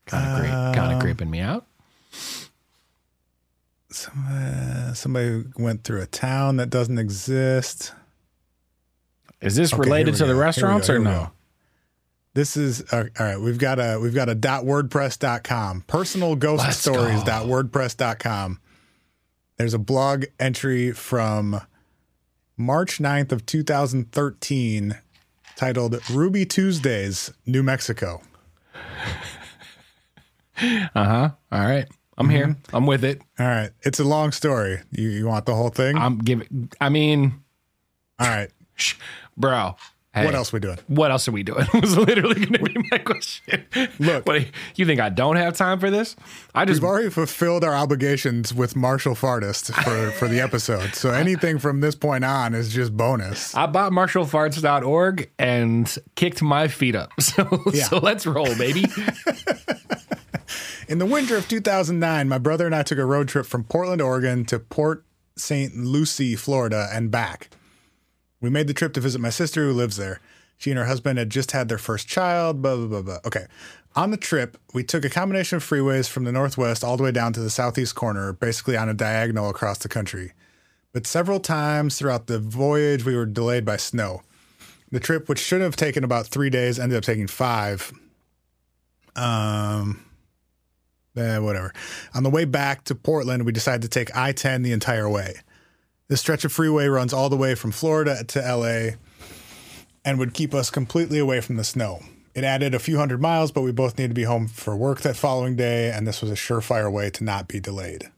[0.05, 0.49] kind of great.
[0.51, 1.65] Kind of Um, creeping me out.
[3.91, 7.93] Some, uh, somebody went through a town that doesn't exist.
[9.41, 10.37] Is this Okay, related to the go.
[10.37, 11.31] We restaurants or no?
[12.33, 13.39] This is uh, all right.
[13.39, 17.25] We've got a we've got a dot wordpress.com personal ghost Let's stories go.
[17.25, 18.59] dot wordpress.com.
[19.57, 21.61] There's a blog entry from
[22.57, 24.97] March 9th of 2013
[25.55, 28.21] titled Ruby Tuesdays, New Mexico.
[30.57, 31.29] Uh huh.
[31.51, 31.85] All right.
[32.17, 32.47] I'm here.
[32.47, 32.75] Mm-hmm.
[32.75, 33.21] I'm with it.
[33.37, 34.79] All right, it's a long story.
[34.91, 35.97] You you want the whole thing?
[35.97, 36.71] I'm giving.
[36.79, 37.43] I mean,
[38.19, 38.49] all right.
[39.37, 39.75] bro.
[40.15, 40.77] Hey, What else are we doing?
[40.87, 41.67] What else are we doing?
[41.73, 43.65] was literally going to be my question.
[43.99, 44.25] Look.
[44.25, 46.15] what, you think I don't have time for this?
[46.55, 50.95] I just We've already fulfilled our obligations with Marshall Fartist for, for the episode.
[50.95, 53.53] So anything from this point on is just bonus.
[53.55, 57.11] I bought marshallfarts.org and kicked my feet up.
[57.19, 57.83] So Yeah.
[57.83, 58.85] so let's roll, baby.
[60.87, 64.01] In the winter of 2009, my brother and I took a road trip from Portland,
[64.01, 65.03] Oregon to Port
[65.35, 65.75] St.
[65.75, 67.49] Lucie, Florida, and back.
[68.41, 70.19] We made the trip to visit my sister who lives there.
[70.57, 73.19] She and her husband had just had their first child, blah, blah, blah, blah.
[73.25, 73.45] Okay.
[73.95, 77.11] On the trip, we took a combination of freeways from the northwest all the way
[77.11, 80.33] down to the southeast corner, basically on a diagonal across the country.
[80.91, 84.21] But several times throughout the voyage, we were delayed by snow.
[84.91, 87.91] The trip, which should have taken about three days, ended up taking five.
[89.15, 90.05] Um,
[91.17, 91.73] Eh, whatever.
[92.13, 95.35] On the way back to Portland, we decided to take I 10 the entire way.
[96.07, 98.95] This stretch of freeway runs all the way from Florida to LA
[100.03, 102.03] and would keep us completely away from the snow.
[102.35, 105.01] It added a few hundred miles, but we both needed to be home for work
[105.01, 108.11] that following day, and this was a surefire way to not be delayed.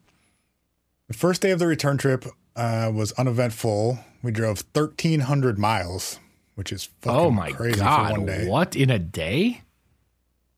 [1.07, 2.25] The first day of the return trip,
[2.55, 3.99] uh, was uneventful.
[4.23, 6.19] We drove 1,300 miles,
[6.55, 8.07] which is fucking Oh my crazy god!
[8.07, 8.47] for one day.
[8.47, 9.61] What in a day?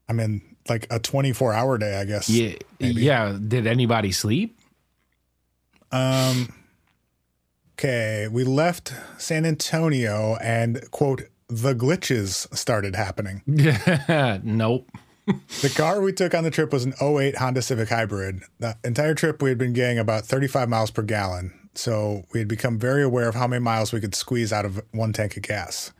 [0.07, 2.29] I mean, like a 24 hour day, I guess.
[2.29, 3.01] Yeah, maybe.
[3.01, 3.37] yeah.
[3.45, 4.57] Did anybody sleep?
[5.91, 6.53] Um.
[7.79, 13.41] Okay, we left San Antonio, and quote the glitches started happening.
[14.43, 14.89] nope.
[15.25, 18.41] The car we took on the trip was an 08 Honda Civic Hybrid.
[18.59, 22.49] The entire trip we had been getting about 35 miles per gallon, so we had
[22.49, 25.43] become very aware of how many miles we could squeeze out of one tank of
[25.43, 25.93] gas.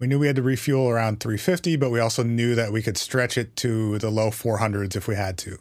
[0.00, 2.98] We knew we had to refuel around 350, but we also knew that we could
[2.98, 5.58] stretch it to the low 400s if we had to.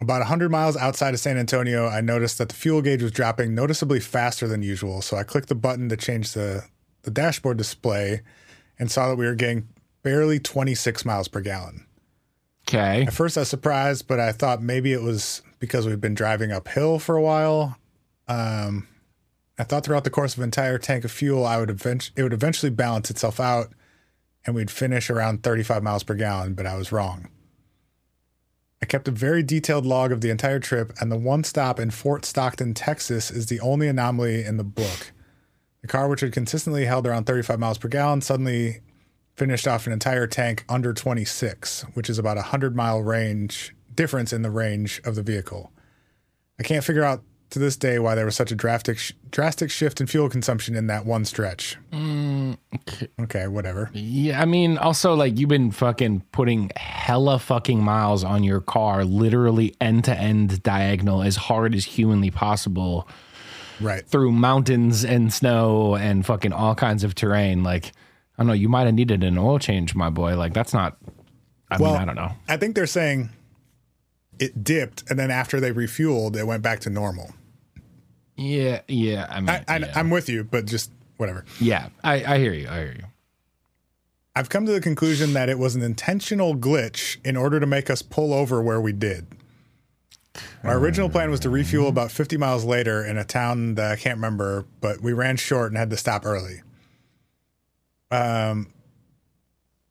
[0.00, 3.54] About 100 miles outside of San Antonio, I noticed that the fuel gauge was dropping
[3.54, 6.64] noticeably faster than usual, so I clicked the button to change the,
[7.02, 8.20] the dashboard display
[8.78, 9.68] and saw that we were getting
[10.02, 11.86] barely 26 miles per gallon.
[12.68, 13.04] Okay.
[13.06, 16.52] At first, I was surprised, but I thought maybe it was because we've been driving
[16.52, 17.76] uphill for a while.
[18.28, 18.86] Um,
[19.58, 22.22] I thought throughout the course of an entire tank of fuel, I would event- it
[22.22, 23.72] would eventually balance itself out,
[24.44, 26.52] and we'd finish around 35 miles per gallon.
[26.54, 27.28] But I was wrong.
[28.82, 31.90] I kept a very detailed log of the entire trip, and the one stop in
[31.90, 35.12] Fort Stockton, Texas, is the only anomaly in the book.
[35.80, 38.80] The car, which had consistently held around 35 miles per gallon, suddenly
[39.34, 44.32] finished off an entire tank under 26, which is about a 100 mile range difference
[44.32, 45.72] in the range of the vehicle.
[46.58, 48.98] I can't figure out to this day why there was such a drastic
[49.30, 51.76] drastic shift in fuel consumption in that one stretch.
[51.92, 52.56] Mm,
[53.20, 53.46] okay.
[53.46, 53.90] whatever.
[53.92, 59.04] Yeah, I mean, also like you've been fucking putting hella fucking miles on your car,
[59.04, 63.08] literally end to end diagonal as hard as humanly possible
[63.80, 64.06] Right.
[64.06, 67.62] through mountains and snow and fucking all kinds of terrain.
[67.62, 67.92] Like,
[68.38, 70.36] I don't know, you might have needed an oil change, my boy.
[70.36, 70.96] Like, that's not.
[71.70, 72.32] I Well, mean, I don't know.
[72.48, 73.28] I think they're saying
[74.38, 77.32] it dipped, and then after they refueled, it went back to normal.
[78.36, 79.26] Yeah, yeah.
[79.30, 79.92] I mean, I, I, yeah.
[79.94, 81.44] I'm with you, but just whatever.
[81.60, 82.68] yeah, I, I hear you.
[82.68, 83.04] I hear you.
[84.34, 87.88] I've come to the conclusion that it was an intentional glitch in order to make
[87.88, 89.26] us pull over where we did.
[90.62, 93.96] Our original plan was to refuel about 50 miles later in a town that I
[93.96, 96.60] can't remember, but we ran short and had to stop early.
[98.10, 98.68] Um,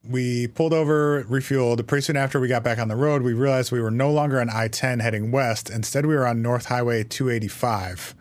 [0.07, 1.85] we pulled over, refueled.
[1.87, 4.39] Pretty soon after we got back on the road, we realized we were no longer
[4.39, 5.69] on I 10 heading west.
[5.69, 8.15] Instead, we were on North Highway 285.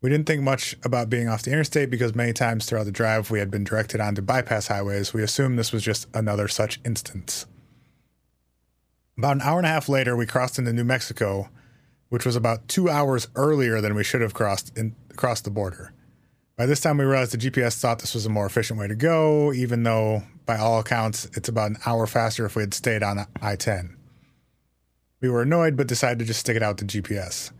[0.00, 3.30] We didn't think much about being off the interstate because many times throughout the drive
[3.30, 5.12] we had been directed onto bypass highways.
[5.12, 7.46] We assumed this was just another such instance.
[9.16, 11.48] About an hour and a half later, we crossed into New Mexico,
[12.08, 14.94] which was about two hours earlier than we should have crossed in,
[15.42, 15.92] the border.
[16.56, 18.94] By this time, we realized the GPS thought this was a more efficient way to
[18.94, 23.02] go, even though, by all accounts, it's about an hour faster if we had stayed
[23.02, 23.94] on I 10.
[25.20, 27.52] We were annoyed, but decided to just stick it out to GPS.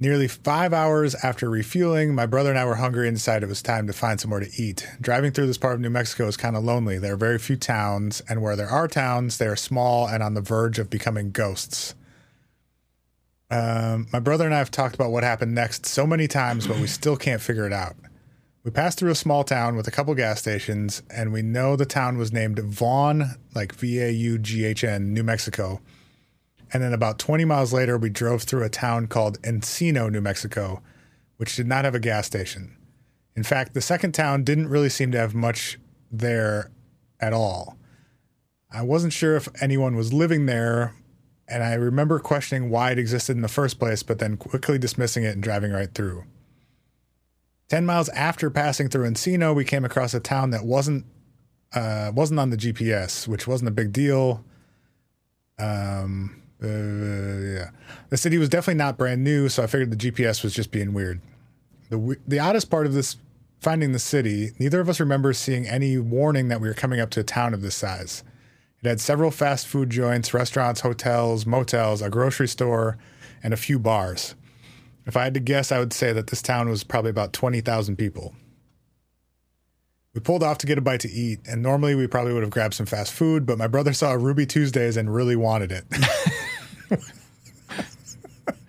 [0.00, 3.60] Nearly five hours after refueling, my brother and I were hungry and decided it was
[3.60, 4.88] time to find somewhere to eat.
[5.00, 6.98] Driving through this part of New Mexico is kind of lonely.
[6.98, 10.32] There are very few towns, and where there are towns, they are small and on
[10.32, 11.94] the verge of becoming ghosts.
[13.50, 16.78] Um, my brother and I have talked about what happened next so many times, but
[16.78, 17.96] we still can't figure it out.
[18.64, 21.86] We passed through a small town with a couple gas stations, and we know the
[21.86, 25.80] town was named Vaughn, like V A U G H N, New Mexico.
[26.72, 30.82] And then about 20 miles later, we drove through a town called Encino, New Mexico,
[31.38, 32.76] which did not have a gas station.
[33.34, 35.78] In fact, the second town didn't really seem to have much
[36.10, 36.70] there
[37.20, 37.78] at all.
[38.70, 40.94] I wasn't sure if anyone was living there,
[41.46, 45.24] and I remember questioning why it existed in the first place, but then quickly dismissing
[45.24, 46.24] it and driving right through.
[47.68, 51.04] 10 miles after passing through Encino, we came across a town that wasn't
[51.74, 54.42] uh, wasn't on the GPS, which wasn't a big deal.
[55.58, 57.70] Um, uh, yeah,
[58.08, 60.94] the city was definitely not brand new, so I figured the GPS was just being
[60.94, 61.20] weird.
[61.90, 63.16] The the oddest part of this
[63.60, 67.10] finding the city, neither of us remember seeing any warning that we were coming up
[67.10, 68.22] to a town of this size.
[68.82, 72.96] It had several fast food joints, restaurants, hotels, motels, a grocery store,
[73.42, 74.36] and a few bars.
[75.08, 77.96] If I had to guess, I would say that this town was probably about 20,000
[77.96, 78.34] people.
[80.14, 82.50] We pulled off to get a bite to eat, and normally we probably would have
[82.50, 85.84] grabbed some fast food, but my brother saw Ruby Tuesdays and really wanted it.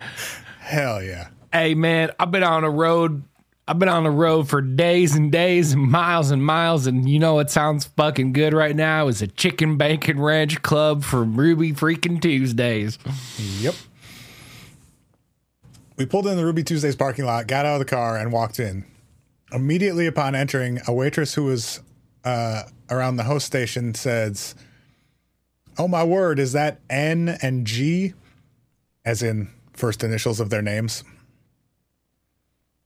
[0.60, 1.28] Hell yeah.
[1.52, 3.22] Hey man, I've been on a road.
[3.68, 7.18] I've been on the road for days and days and miles and miles, and you
[7.18, 11.72] know what sounds fucking good right now is a chicken bacon ranch club from Ruby
[11.72, 12.98] freaking Tuesdays.
[13.60, 13.74] Yep.
[16.00, 18.58] We pulled in the Ruby Tuesdays parking lot, got out of the car, and walked
[18.58, 18.86] in.
[19.52, 21.82] Immediately upon entering, a waitress who was
[22.24, 24.54] uh, around the host station says,
[25.76, 28.14] Oh my word, is that N and G?
[29.04, 31.04] As in first initials of their names.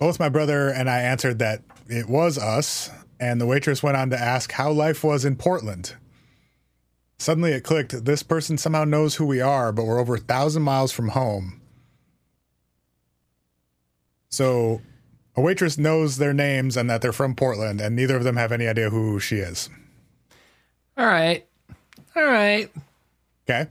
[0.00, 2.90] Both my brother and I answered that it was us,
[3.20, 5.94] and the waitress went on to ask how life was in Portland.
[7.20, 10.62] Suddenly it clicked this person somehow knows who we are, but we're over a thousand
[10.62, 11.60] miles from home.
[14.34, 14.82] So
[15.36, 18.50] a waitress knows their names and that they're from Portland, and neither of them have
[18.50, 19.70] any idea who she is.
[20.96, 21.46] All right.
[22.16, 22.68] All right.
[23.48, 23.68] Okay.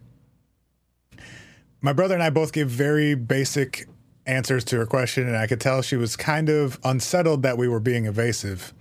[1.82, 3.90] My brother and I both gave very basic
[4.26, 7.68] answers to her question, and I could tell she was kind of unsettled that we
[7.68, 8.74] were being evasive.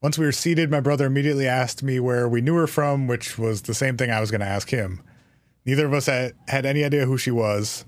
[0.00, 3.36] Once we were seated, my brother immediately asked me where we knew her from, which
[3.36, 5.02] was the same thing I was going to ask him.
[5.66, 7.84] Neither of us had, had any idea who she was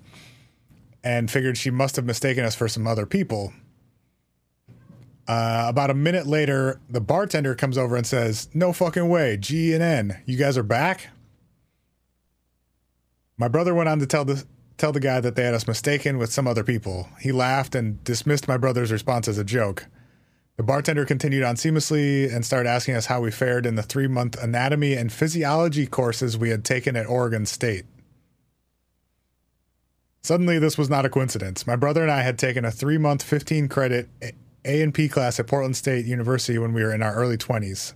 [1.07, 3.53] and figured she must have mistaken us for some other people.
[5.29, 9.73] Uh, about a minute later, the bartender comes over and says, No fucking way, G
[9.73, 11.11] and N, you guys are back?
[13.37, 14.45] My brother went on to tell the
[14.79, 17.09] tell the guy that they had us mistaken with some other people.
[17.21, 19.87] He laughed and dismissed my brother's response as a joke.
[20.57, 24.09] The bartender continued on seamlessly and started asking us how we fared in the three
[24.09, 27.85] month anatomy and physiology courses we had taken at Oregon State.
[30.27, 31.69] Suddenly, this was not a coincidence.
[31.69, 34.09] My brother and I had taken a three month, 15 credit
[34.65, 37.93] A and P class at Portland State University when we were in our early 20s.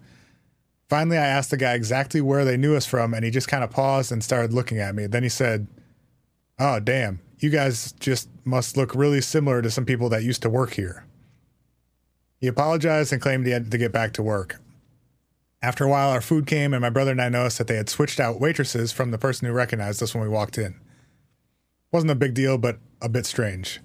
[0.89, 3.65] Finally, I asked the guy exactly where they knew us from, and he just kind
[3.65, 5.09] of paused and started looking at me.
[5.09, 5.67] Then he said,
[6.57, 10.49] Oh, damn, you guys just must look really similar to some people that used to
[10.49, 11.05] work here.
[12.41, 14.61] He apologized and claimed he had to get back to work.
[15.63, 17.89] After a while, our food came, and my brother and I noticed that they had
[17.89, 20.77] switched out waitresses from the person who recognized us when we walked in.
[21.93, 23.81] Wasn't a big deal, but a bit strange.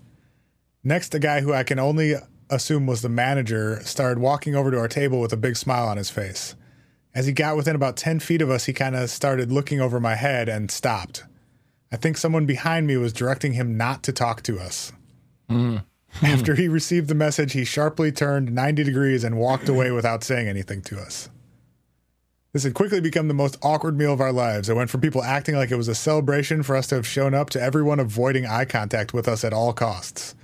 [0.83, 2.15] Next, a guy who I can only
[2.49, 5.97] assume was the manager started walking over to our table with a big smile on
[5.97, 6.55] his face.
[7.13, 9.99] As he got within about 10 feet of us, he kind of started looking over
[9.99, 11.23] my head and stopped.
[11.91, 14.91] I think someone behind me was directing him not to talk to us.
[15.49, 15.85] Mm.
[16.21, 20.47] After he received the message, he sharply turned 90 degrees and walked away without saying
[20.47, 21.29] anything to us.
[22.55, 24.69] This had quickly become the most awkward meal of our lives.
[24.69, 27.33] It went from people acting like it was a celebration for us to have shown
[27.33, 30.35] up to everyone avoiding eye contact with us at all costs.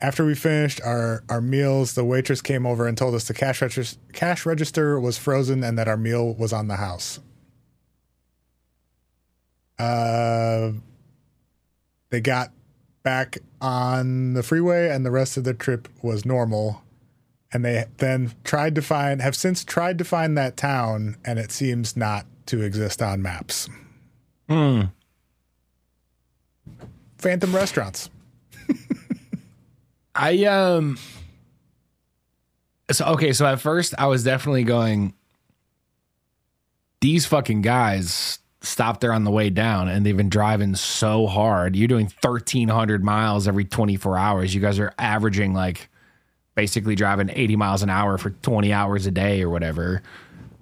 [0.00, 3.62] After we finished our, our meals, the waitress came over and told us the cash,
[3.62, 7.20] regis- cash register was frozen and that our meal was on the house.
[9.78, 10.72] Uh,
[12.08, 12.50] they got
[13.04, 16.82] back on the freeway and the rest of the trip was normal
[17.52, 21.50] and they then tried to find have since tried to find that town and it
[21.50, 23.68] seems not to exist on maps
[27.18, 28.10] phantom restaurants
[30.14, 30.98] I um
[32.92, 35.14] so okay, so at first I was definitely going
[37.00, 41.76] these fucking guys stopped there on the way down and they've been driving so hard.
[41.76, 44.54] You're doing 1300 miles every 24 hours.
[44.54, 45.88] You guys are averaging like
[46.60, 50.02] basically driving 80 miles an hour for 20 hours a day or whatever.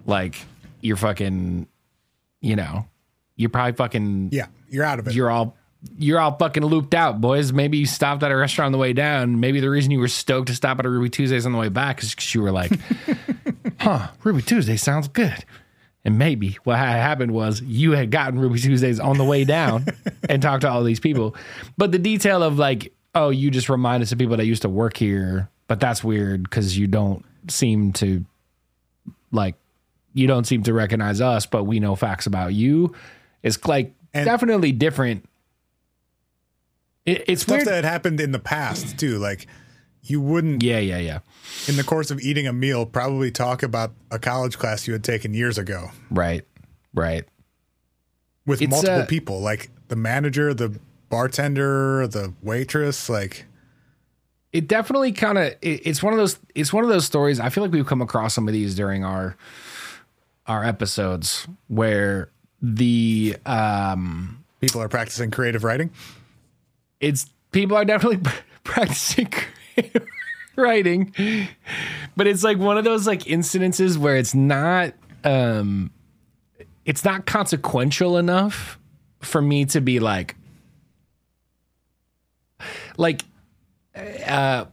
[0.07, 0.36] Like
[0.80, 1.66] you're fucking
[2.40, 2.86] you know,
[3.34, 5.57] you're probably fucking yeah you're out of it you're all
[5.99, 7.53] you're all fucking looped out, boys.
[7.53, 9.40] Maybe you stopped at a restaurant on the way down.
[9.40, 11.68] Maybe the reason you were stoked to stop at a Ruby Tuesdays on the way
[11.68, 12.72] back is because you were like,
[13.80, 15.44] huh, Ruby Tuesday sounds good.
[16.05, 19.86] And maybe what had happened was you had gotten Ruby Tuesdays on the way down
[20.28, 21.36] and talked to all these people.
[21.76, 24.96] But the detail of like, oh, you just reminded some people that used to work
[24.96, 28.25] here, but that's weird because you don't seem to
[29.31, 29.55] like
[30.14, 32.95] you don't seem to recognize us, but we know facts about you.
[33.43, 35.25] It's like And- definitely different.
[37.07, 37.69] It, it's stuff weird.
[37.69, 39.47] that happened in the past too like
[40.03, 41.19] you wouldn't yeah, yeah, yeah.
[41.66, 45.03] in the course of eating a meal probably talk about a college class you had
[45.05, 46.45] taken years ago Right,
[46.95, 47.25] right.
[48.45, 53.47] with It's, multiple uh, people like the manager the bartender the waitress like
[54.53, 57.38] It definitely kind of it, it's one of those it's one of those stories.
[57.40, 59.36] I feel like we've come across some of these during our
[60.46, 62.30] our episodes where
[62.62, 65.90] the um people are practicing creative writing
[67.01, 68.20] it's people are definitely
[68.64, 70.07] practicing creative
[70.57, 71.14] writing
[72.16, 74.92] but it's like one of those like incidences where it's not
[75.22, 75.90] um
[76.84, 78.78] it's not consequential enough
[79.20, 80.34] for me to be like
[82.96, 83.22] like
[84.26, 84.64] uh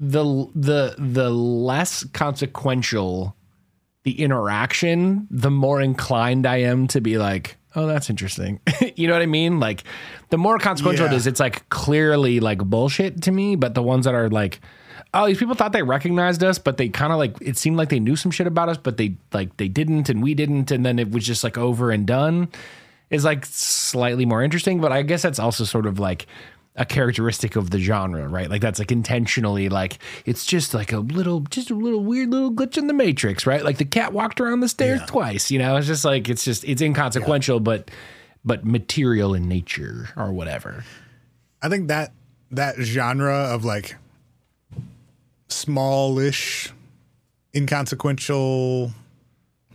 [0.00, 0.24] the
[0.54, 3.36] the the less consequential
[4.02, 8.60] the interaction, the more inclined I am to be like, oh, that's interesting.
[8.96, 9.60] you know what I mean?
[9.60, 9.82] Like,
[10.28, 11.16] the more consequential it Yeah.
[11.16, 13.56] is, it's like clearly like bullshit to me.
[13.56, 14.60] But the ones that are like,
[15.14, 17.88] oh, these people thought they recognized us, but they kind of like it seemed like
[17.88, 20.84] they knew some shit about us, but they like they didn't, and we didn't, and
[20.84, 22.48] then it was just like over and done.
[23.10, 26.26] Is like slightly more interesting, but I guess that's also sort of like
[26.76, 28.50] a characteristic of the genre, right?
[28.50, 32.50] Like that's like intentionally like it's just like a little just a little weird little
[32.52, 33.64] glitch in the matrix, right?
[33.64, 35.06] Like the cat walked around the stairs Yeah.
[35.06, 35.76] twice, you know?
[35.76, 37.90] It's just like it's just it's inconsequential but
[38.44, 40.84] but material in nature or whatever.
[41.62, 42.12] I think that
[42.50, 43.96] that genre of like
[45.48, 46.72] smallish,
[47.54, 48.92] inconsequential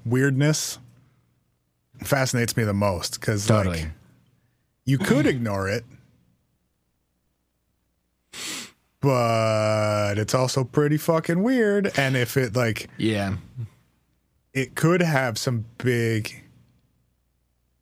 [0.05, 0.79] weirdness
[2.01, 3.81] fascinates me the most because Totally.
[3.83, 3.89] like
[4.85, 5.83] you could ignore it,
[9.01, 11.91] but it's also pretty fucking weird.
[11.97, 13.35] And if it like yeah.
[14.53, 16.43] it could have some big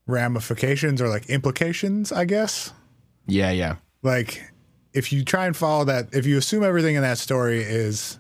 [0.06, 2.72] ramifications or like implications, I guess.
[3.26, 3.76] Yeah, yeah.
[4.04, 4.44] like
[4.94, 8.20] if you try and follow that if you assume everything in that story is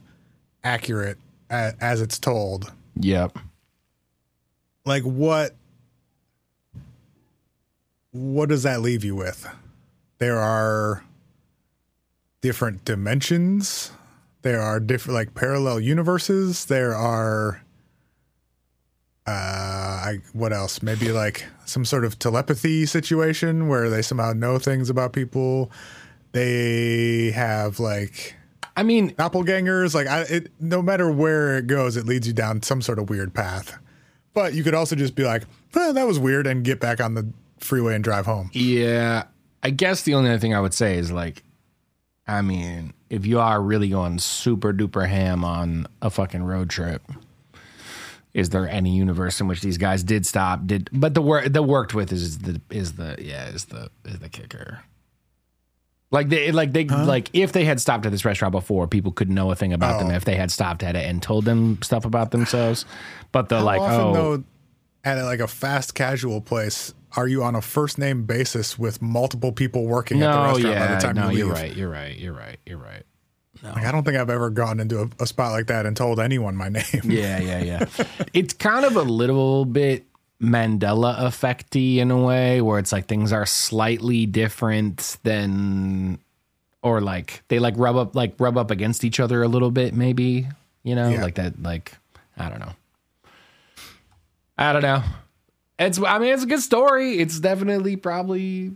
[0.64, 1.18] accurate
[1.50, 3.38] as it's told Yep.
[4.86, 5.56] like what
[8.12, 9.48] what does that leave you with
[10.18, 11.04] there are
[12.42, 13.92] different dimensions.
[14.42, 16.66] There are different like parallel universes.
[16.66, 17.62] There are
[19.26, 19.32] uh
[20.08, 20.82] I, what else?
[20.82, 25.72] Maybe like some sort of telepathy situation where they somehow know things about people.
[26.32, 28.36] They have like
[28.76, 29.96] I mean, doppelgangers.
[29.96, 33.10] Like I, it no matter where it goes it leads you down some sort of
[33.10, 33.78] weird path.
[34.34, 37.28] But you could also just be like that was weird and get back on the
[37.60, 38.50] freeway and drive home.
[38.54, 39.24] Yeah,
[39.64, 41.44] I guess the only other thing I would say is like,
[42.28, 47.02] I mean, if you are really going super duper ham on a fucking road trip,
[48.34, 50.68] is there any universe in which these guys did stop?
[50.68, 54.20] Did but the work the worked with is the is the yeah is the is
[54.20, 54.82] the kicker.
[56.12, 59.30] Like they like they like if they had stopped at this restaurant before, people could
[59.30, 60.16] know a thing about them Oh.
[60.16, 62.86] if they had stopped at it and told them stuff about themselves.
[63.32, 64.44] But the How like oh though
[65.04, 69.52] at like a fast casual place are you on a first name basis with multiple
[69.52, 72.18] people working at the no restaurant by the time no you you're right you're right
[72.18, 73.04] you're right you're right.
[73.64, 76.20] like, i don't think i've ever gone into a, a spot like that and told
[76.20, 77.86] anyone my name Yeah, yeah, yeah.
[78.34, 80.06] it's kind of a little bit
[80.40, 86.20] Mandela effecty in a way, where it's like things are slightly different than,
[86.84, 89.96] or like they like rub up, like rub up against each other a little bit,
[89.96, 90.46] maybe.
[90.84, 91.24] You know, Yeah.
[91.24, 91.60] like that.
[91.64, 91.92] Like
[92.38, 92.74] I don't know.
[94.60, 95.02] I don't know.
[95.80, 96.02] It's.
[96.02, 97.20] I mean, it's a good story.
[97.20, 98.72] It's definitely probably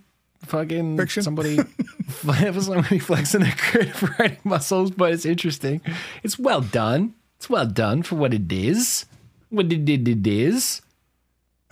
[0.46, 1.24] fucking Fiction?
[1.24, 1.58] somebody
[2.10, 5.82] somebody flexing their creative writing muscles, but it's interesting.
[6.24, 7.14] It's well done.
[7.38, 9.06] It's well done for what it is.
[9.50, 10.82] What it did it is.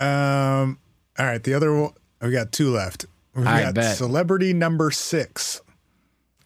[0.00, 0.78] um
[1.18, 3.96] all right the other one we got two left we I got bet.
[3.96, 5.60] celebrity number six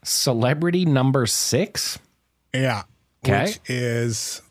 [0.02, 1.98] Celebrity number six.
[2.52, 2.82] Yeah.
[3.24, 3.44] Okay.
[3.46, 4.42] Which is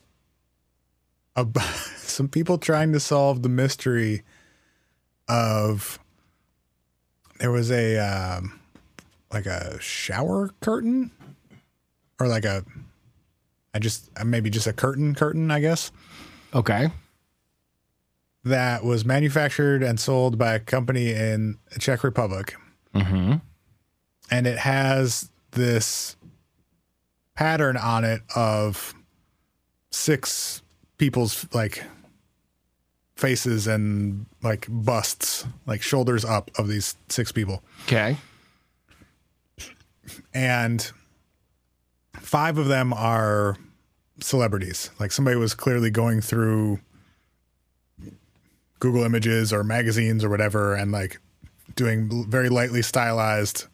[1.36, 1.64] about
[1.96, 4.22] some people trying to solve the mystery
[5.28, 5.98] of
[7.38, 8.60] there was a um,
[9.32, 11.10] like a shower curtain
[12.20, 12.64] or like a
[13.74, 15.90] I just maybe just a curtain curtain I guess
[16.54, 16.90] Okay.
[18.44, 22.54] that was manufactured and sold by a company in the Czech Republic
[22.94, 23.34] Mm-hmm.
[24.30, 26.14] and it has this
[27.34, 28.94] pattern on it of
[29.90, 30.62] six
[30.98, 31.84] people's like
[33.16, 37.62] faces and like busts, like shoulders up of these six people.
[37.84, 38.16] Okay.
[40.32, 40.90] And
[42.20, 43.56] five of them are
[44.20, 44.90] celebrities.
[44.98, 46.80] Like somebody was clearly going through
[48.80, 51.20] Google Images or magazines or whatever and like
[51.76, 53.66] doing very lightly stylized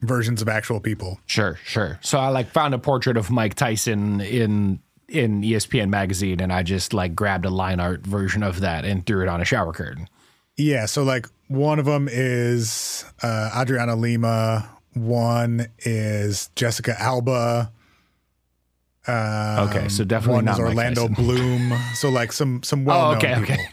[0.00, 1.20] versions of actual people.
[1.26, 1.98] Sure, sure.
[2.02, 6.62] So I like found a portrait of Mike Tyson in in ESPN magazine and I
[6.62, 9.72] just like grabbed a line art version of that and threw it on a shower
[9.72, 10.08] curtain.
[10.56, 14.68] Yeah, so like one of them is uh, Adriana Lima.
[14.94, 17.70] One is Jessica Alba.
[19.06, 21.08] Um, Okay, so definitely one not is Orlando.
[21.08, 21.72] Bloom.
[21.94, 23.54] So like some some well Oh, known okay, people.
[23.54, 23.66] okay.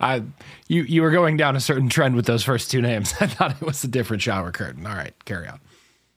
[0.00, 0.22] I
[0.68, 3.12] you you were going down a certain trend with those first two names.
[3.20, 4.86] I thought it was a different shower curtain.
[4.86, 5.60] All right, carry on.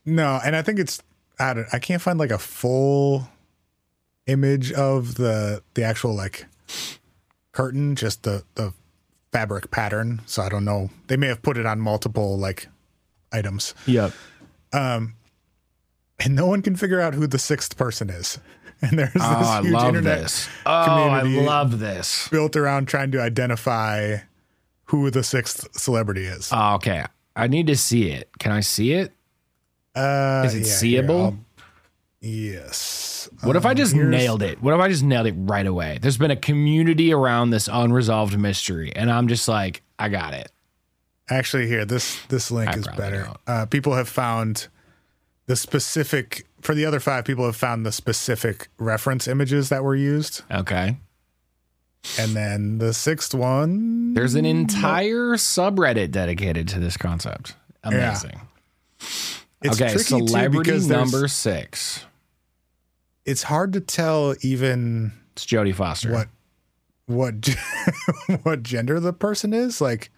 [0.05, 1.01] No, and I think it's
[1.39, 3.27] I don't I can't find like a full
[4.27, 6.45] image of the the actual like
[7.51, 8.73] curtain, just the the
[9.31, 10.21] fabric pattern.
[10.25, 10.89] So I don't know.
[11.07, 12.67] They may have put it on multiple like
[13.31, 13.73] items.
[13.85, 14.13] Yep.
[14.73, 15.13] and
[16.29, 18.39] no one can figure out who the sixth person is.
[18.79, 20.47] And there's this Oh, I huge love internet this.
[20.63, 20.85] Oh, I
[21.21, 22.27] community love this.
[22.29, 24.17] built around trying to identify
[24.85, 26.49] who the sixth celebrity is.
[26.53, 27.03] Oh, okay.
[27.35, 28.29] I need to see it.
[28.37, 29.13] Can I see it?
[29.95, 31.37] Uh, Is it yeah, seeable?
[32.21, 33.29] Yes.
[33.43, 34.61] What if I Um, just nailed it?
[34.61, 35.99] What if I just nailed it right away?
[36.01, 40.51] There's been a community around this unresolved mystery, and I'm just like, I got it.
[41.29, 43.29] Actually, here this this link I is better.
[43.45, 44.67] Uh, people have found
[45.47, 47.25] the specific for the other five.
[47.25, 50.97] People have found the specific reference images that were used, Okay.
[52.17, 54.13] and then the sixth one.
[54.13, 57.55] There's an entire subreddit dedicated to this concept.
[57.83, 58.39] Amazing.
[59.61, 62.05] It's okay, tricky too celebrity because number six.
[63.25, 66.11] It's hard to tell even It's Jodie Foster.
[66.11, 66.27] what
[67.07, 67.49] what
[68.43, 69.81] what gender the person is.
[69.81, 70.11] Like,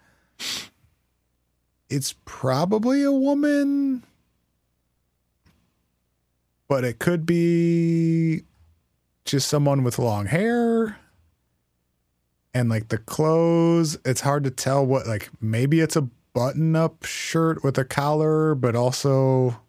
[1.88, 4.04] it's probably a woman,
[6.68, 8.42] but it could be
[9.24, 10.98] just someone with long hair.
[12.52, 17.62] And like the clothes, it's hard to tell what like maybe it's a button-up shirt
[17.64, 19.60] with a collar, but also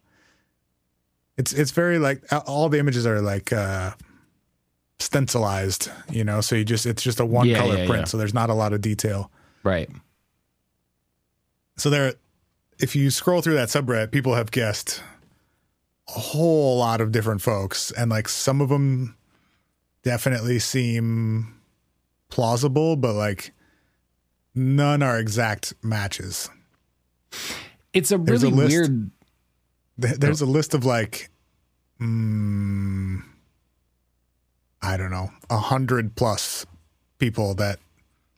[1.37, 3.91] it's it's very like all the images are like uh
[4.99, 8.05] stencilized, you know, so you just it's just a one Yeah, color yeah, print, yeah.
[8.05, 9.31] so there's not a lot of detail.
[9.63, 9.89] Right.
[11.77, 12.13] So there
[12.79, 15.03] if you scroll through that subreddit, people have guessed
[16.07, 19.15] a whole lot of different folks and like some of them
[20.03, 21.55] definitely seem
[22.29, 23.53] plausible, but like
[24.55, 26.49] none are exact matches.
[27.93, 28.71] It's a There's a really list.
[28.75, 29.11] weird.
[29.97, 31.29] There's a list of like,
[31.99, 33.21] mm,
[34.81, 36.65] I don't know, a hundred plus
[37.19, 37.79] people that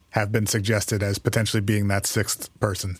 [0.10, 2.98] have been suggested as potentially being that sixth person.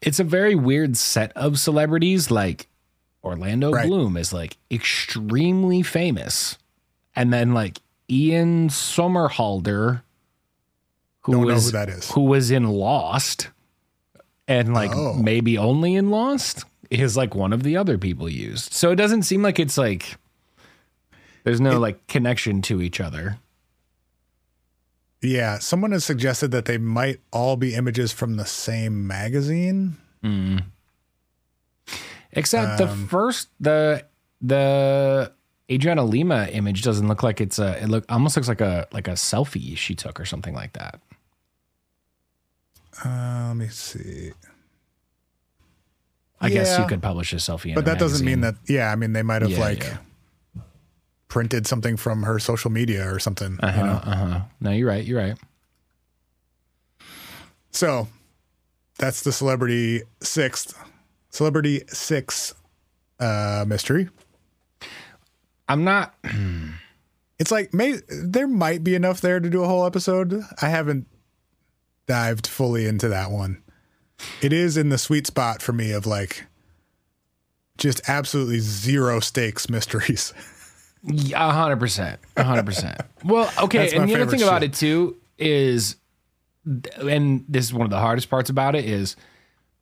[0.00, 2.30] It's a very weird set of celebrities.
[2.30, 2.68] Like
[3.24, 3.86] Orlando Right.
[3.86, 6.58] Bloom is like extremely famous,
[7.16, 7.78] and then like
[8.08, 10.02] Ian Somerhalder,
[11.22, 12.10] who Don't know was who that is.
[12.12, 13.48] who was in Lost,
[14.48, 15.14] and like Oh.
[15.14, 18.72] maybe only in Lost is like one of the other people used.
[18.72, 20.16] So it doesn't seem like it's like
[21.44, 23.38] there's no like connection to each other.
[25.22, 29.96] Yeah, someone has suggested that they might all be images from the same magazine.
[32.32, 34.04] Except the Um, first the
[34.40, 35.32] the
[35.72, 39.08] Adriana Lima image doesn't look like it's a it look almost looks like a like
[39.08, 41.00] a selfie she took or something like that.
[43.04, 44.32] Uh, let me see.
[46.40, 48.56] I guess you could publish a selfie in But that doesn't mean that.
[48.68, 50.62] Yeah, I mean they might have Yeah, like yeah.
[51.28, 53.58] printed something from her social media or something.
[53.62, 53.92] Uh-huh, You know.
[54.04, 54.40] uh-huh.
[54.60, 55.04] No, you're right.
[55.04, 55.36] You're right.
[57.70, 58.08] So
[58.98, 60.76] that's the celebrity sixth,
[61.30, 62.54] celebrity six
[63.20, 64.08] uh, mystery.
[65.72, 66.14] I'm not
[67.38, 70.42] It's like may there might be enough there to do a whole episode.
[70.60, 71.06] I haven't
[72.06, 73.62] dived fully into that one.
[74.40, 76.44] It is in the sweet spot for me of like
[77.78, 80.32] just absolutely zero stakes mysteries.
[81.34, 82.20] A hundred percent.
[82.36, 83.00] A hundred percent.
[83.24, 83.96] Well, okay.
[83.96, 85.96] And the other thing about it too is,
[86.64, 89.16] and this is one of the hardest parts about it is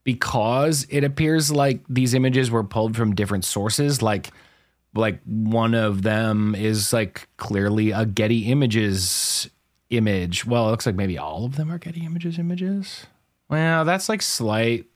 [0.05, 4.01] because it appears like these images were pulled from different sources.
[4.01, 4.31] Like,
[4.95, 9.49] like one of them is like clearly a Getty Images
[9.91, 10.45] image.
[10.45, 13.07] Well, it looks like maybe all of them are Getty Images images.
[13.49, 14.87] Well, that's like slightly.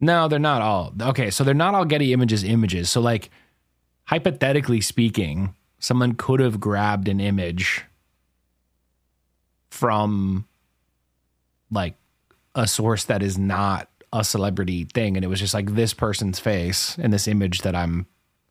[0.00, 0.92] No, they're not all.
[1.00, 2.90] Okay, so they're not all Getty Images images.
[2.90, 3.30] So like
[4.04, 7.84] hypothetically speaking, someone could have grabbed an image
[9.70, 10.46] from
[11.70, 11.94] like
[12.54, 16.38] a source that is not a celebrity thing and it was just like this person's
[16.38, 18.06] face and this image that I'm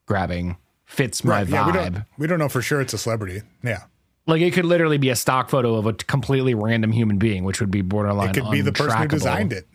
[0.06, 2.06] grabbing fits my Right, yeah, we don't vibe.
[2.18, 3.42] we don't know for sure it's a celebrity.
[3.64, 3.84] Yeah.
[4.28, 7.60] Like it could literally be a stock photo of a completely random human being, which
[7.60, 8.30] would be borderline.
[8.30, 9.68] It could be the person who designed it.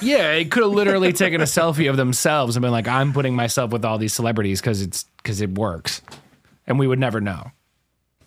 [0.00, 3.34] Yeah, it could have literally taken a selfie of themselves and been like, "I'm putting
[3.34, 6.00] myself with all these celebrities because it's because it works,"
[6.66, 7.50] and we would never know.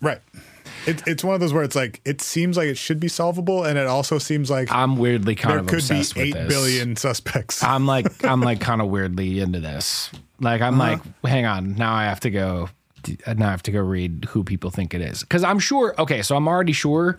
[0.01, 0.19] Right.
[0.87, 3.63] It, it's one of those where it's like it seems like it should be solvable,
[3.63, 7.63] and it also seems like I'm weirdly kind there of could be eight billion suspects.
[7.63, 10.11] I'm like, I'm like kind of weirdly into this.
[10.39, 10.99] Like, I'm uh-huh.
[11.03, 12.69] like, hang on, now I have to go.
[13.27, 15.95] Now I have to go read who people think it is because I'm sure.
[15.99, 17.17] Okay, so I'm already sure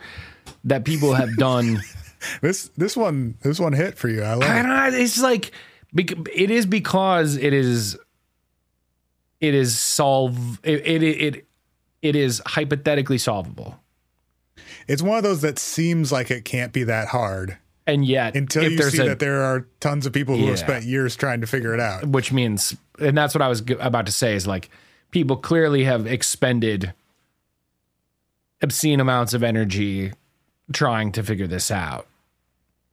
[0.65, 1.81] that people have done.
[2.41, 4.23] this this one this one hit for you.
[4.23, 4.95] I love I it.
[4.95, 5.51] It's like
[5.95, 7.99] it is because it is
[9.41, 11.47] it is solve it it it,
[12.03, 13.79] it is hypothetically solvable.
[14.89, 18.69] It's one of those that seems like it can't be that hard And yet until
[18.71, 20.51] you see a, that there are tons of people who Yeah.
[20.51, 22.07] have spent years trying to figure it out.
[22.07, 24.69] which means and that's what I was g- about to say is like
[25.13, 26.93] people clearly have expended
[28.61, 30.13] obscene amounts of energy
[30.73, 32.07] trying to figure this out.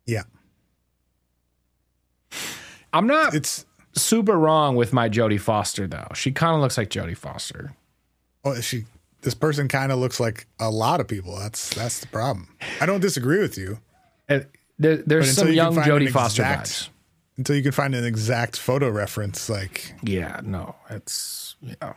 [0.05, 0.23] Yeah,
[2.93, 6.07] I'm not it's super wrong with my Jodie Foster though.
[6.15, 7.73] She kind of looks like Jodie Foster.
[8.43, 8.85] oh, is she
[9.21, 11.35] this person kind of looks like a lot of people.
[11.37, 12.47] That's that's the problem.
[12.81, 13.79] I don't disagree with you
[14.29, 14.39] Uh,
[14.77, 16.89] there, there's some you young Jodie Foster exact- vibes.
[17.37, 19.49] until you can find an exact photo reference.
[19.49, 21.93] Like Yeah, no, it's yeah.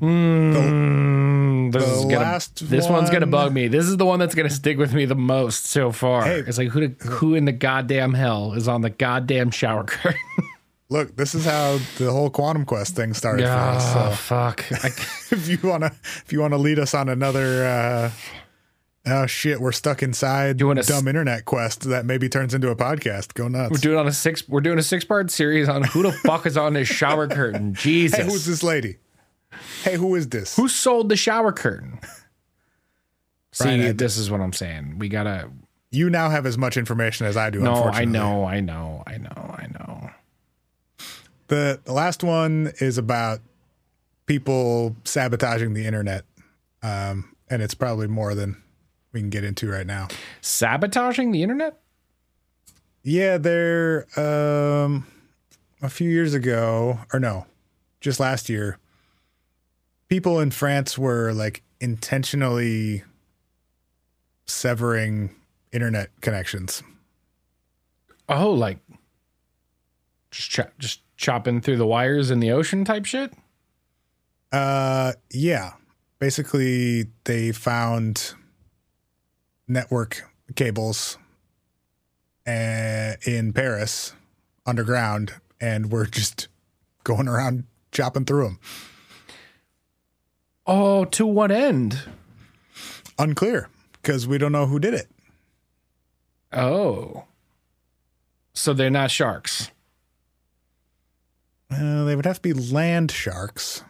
[0.00, 2.40] Mm, this the is gonna,
[2.70, 3.68] this one's gonna bug me.
[3.68, 6.24] This is the one that's gonna stick with me the most so far.
[6.24, 6.38] Hey.
[6.46, 10.20] it's like who to, who in the goddamn hell is on the goddamn shower curtain?
[10.90, 13.92] Look, this is how the whole Quantum Quest thing started for oh us.
[13.94, 14.64] So fuck!
[15.32, 15.92] If you wanna
[16.24, 18.10] if you wanna lead us on another uh
[19.06, 22.76] oh shit, we're stuck inside wanna s- dumb internet quest that maybe turns into a
[22.76, 23.34] podcast.
[23.34, 23.70] Go nuts.
[23.70, 24.46] we're doing on a six.
[24.48, 27.74] We're doing a six part series on who the fuck is on this shower curtain.
[27.78, 28.98] Jesus, hey, who's this lady?
[29.82, 30.54] Hey, who is this?
[30.56, 31.98] Who sold the shower curtain?
[33.52, 34.98] See, I- this is what I'm saying.
[34.98, 35.50] We gotta.
[35.90, 37.60] you now have as much information as I do.
[37.60, 39.99] No, I know, I know, I know, I know.
[41.50, 43.40] The, the last one is about
[44.26, 46.24] people sabotaging the internet.
[46.80, 48.62] Um, and it's probably more than
[49.12, 50.06] we can get into right now.
[50.40, 51.80] Sabotaging the internet?
[53.02, 55.08] Yeah, there um
[55.82, 57.46] a few years ago, or no,
[58.00, 58.78] just last year,
[60.08, 63.02] people in France were like intentionally
[64.46, 65.34] severing
[65.72, 66.84] internet connections.
[68.28, 68.78] Oh, like
[70.30, 73.32] just cho- just chopping through the wires in the ocean type shit.
[74.50, 75.74] Uh yeah.
[76.18, 78.34] Basically they found
[79.68, 80.22] network
[80.56, 81.18] cables
[82.46, 84.14] uh, in Paris
[84.66, 86.48] underground and were just
[87.04, 88.58] going around chopping through them.
[90.66, 92.02] Oh, to what end?
[93.18, 95.08] Unclear because we don't know who did it.
[96.52, 97.24] Oh,
[98.54, 99.70] so they're not sharks.
[101.70, 103.84] Uh, they would have to be land sharks.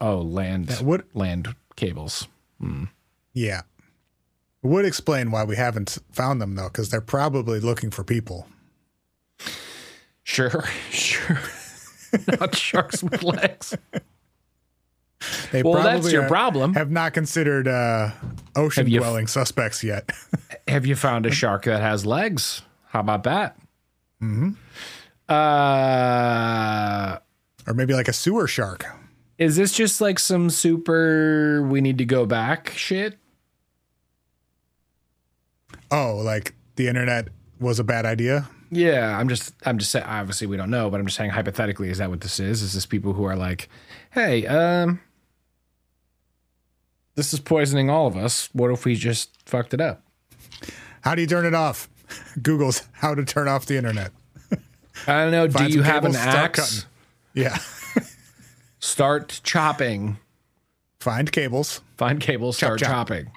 [0.00, 2.28] Oh, land That would land cables.
[3.32, 3.62] yeah.
[4.62, 8.46] Would explain why we haven't found them though, because they're probably looking for people.
[10.22, 11.38] Sure, sure.
[12.40, 13.76] not sharks with legs.
[15.52, 16.74] They Well, that's your are- problem.
[16.74, 18.10] Have not considered uh,
[18.56, 20.10] ocean dwelling suspects yet.
[20.68, 22.62] Have you found a shark that has legs?
[22.88, 23.56] How about that?
[24.20, 24.50] hmm
[25.28, 27.18] Uh,
[27.66, 28.84] Or maybe like a sewer shark.
[29.38, 33.18] is this just like some super we need to go back shit?
[35.90, 37.28] Oh, like the internet
[37.60, 38.48] was a bad idea.
[38.70, 41.90] Yeah, I'm just I'm just saying obviously we don't know, but I'm just saying hypothetically
[41.90, 42.62] is that what this is?
[42.62, 43.68] Is this people who are like,
[44.10, 45.00] "Hey, um
[47.14, 48.48] this is poisoning all of us.
[48.52, 50.02] What if we just fucked it up?"
[51.02, 51.88] How do you turn it off?
[52.42, 54.10] Google's how to turn off the internet.
[55.06, 56.86] I don't know, Find do you have an axe?
[57.34, 57.58] Yeah.
[58.80, 60.18] Start chopping.
[61.00, 61.80] Find cables.
[61.96, 63.08] Find cables, start chop.
[63.08, 63.30] chopping.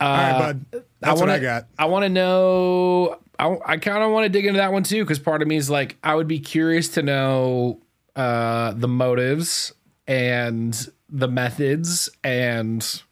[0.00, 0.84] All right, bud.
[1.00, 1.66] That's wanna, what I got.
[1.78, 3.18] I want to know.
[3.38, 5.56] I, I kind of want to dig into that one too, because part of me
[5.56, 7.80] is like, I would be curious to know
[8.16, 9.72] uh, the motives
[10.06, 10.76] and
[11.08, 13.02] the methods, and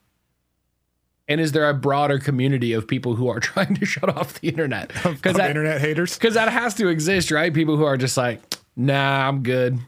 [1.30, 4.48] and is there a broader community of people who are trying to shut off the
[4.48, 4.88] internet?
[5.02, 6.18] Because internet haters.
[6.18, 7.54] because that has to exist, right?
[7.54, 8.42] People who are just like,
[8.76, 9.78] nah, I'm good.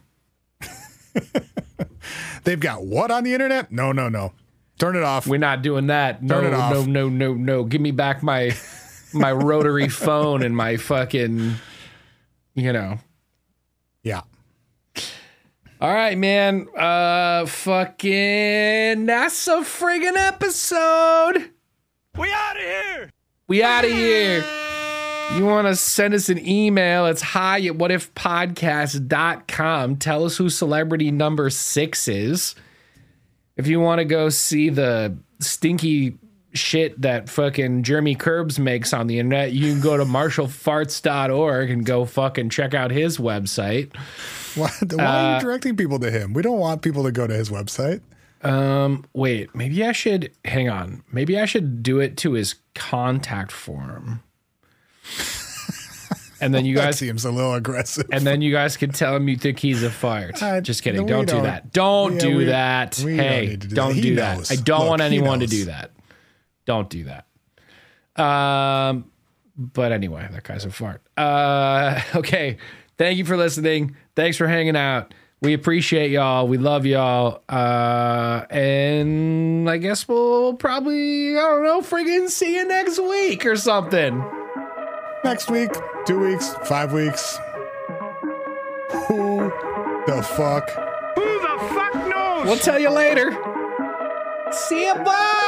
[2.44, 3.70] They've got what on the internet?
[3.72, 4.32] No, no, no.
[4.78, 5.26] Turn it off.
[5.26, 6.22] We're not doing that.
[6.22, 6.72] No, Turn it off.
[6.72, 7.64] no, no, no, no.
[7.64, 8.52] Give me back my
[9.12, 11.54] my rotary phone and my fucking,
[12.54, 12.98] you know.
[15.82, 16.68] All right, man.
[16.76, 19.06] Uh, fucking.
[19.06, 21.50] That's a friggin' episode.
[22.16, 23.10] We out of here!
[23.48, 24.44] We out of here.
[25.34, 27.06] You want to send us an email?
[27.06, 29.96] It's hi at whatifpodcast.com.
[29.96, 32.54] Tell us who celebrity number six is.
[33.56, 36.16] If you want to go see the stinky
[36.54, 41.84] shit that fucking Jeremy Curbs makes on the internet, you can go to marshallfarts.org and
[41.84, 43.92] go fucking check out his website.
[44.54, 46.32] Why, why are Uh, you directing people to him?
[46.32, 48.00] We don't want people to go to his website.
[48.42, 51.02] Um, wait, maybe I should hang on.
[51.12, 54.22] Maybe I should do it to his contact form.
[56.40, 58.06] and then you That guys seems a little aggressive.
[58.12, 60.42] and then you guys can tell him you think he's a fart.
[60.42, 61.06] Uh, Just kidding.
[61.06, 61.72] Don't, do don't- that.
[61.72, 62.98] Don't Yeah, do we- that.
[63.04, 64.02] we don't hey, do don't that.
[64.02, 64.50] Do that.
[64.52, 65.92] I don't Look, want anyone to do that.
[66.66, 67.26] Don't do that.
[68.22, 69.06] Um,
[69.56, 71.00] but anyway, that guy's a fart.
[71.16, 72.56] Uh, okay.
[72.98, 73.96] Thank you for listening.
[74.14, 75.14] Thanks for hanging out.
[75.40, 76.46] We appreciate y'all.
[76.46, 77.42] We love y'all.
[77.48, 83.56] Uh, and I guess we'll probably, I don't know, friggin' see you next week or
[83.56, 84.24] something.
[85.24, 85.70] Next week,
[86.06, 87.38] two weeks, five weeks.
[89.08, 89.50] Who
[90.06, 90.70] the fuck
[91.16, 92.44] Who the fuck knows?
[92.46, 93.32] We'll tell you later.
[94.52, 95.41] See ya, bye.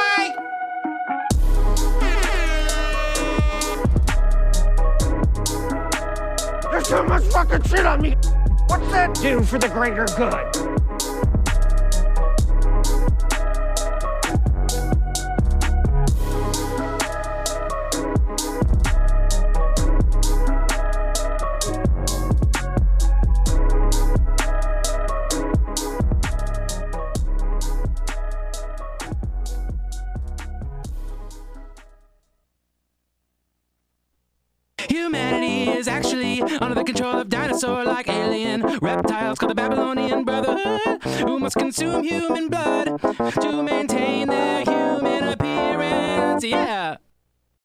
[6.87, 8.15] Too much fucking shit on me.
[8.67, 10.84] What's that do for the greater good?
[37.05, 42.99] Control of dinosaur like alien reptiles called the Babylonian Brotherhood, who must consume human blood
[43.41, 46.43] to maintain their human appearance.
[46.43, 46.97] Yeah.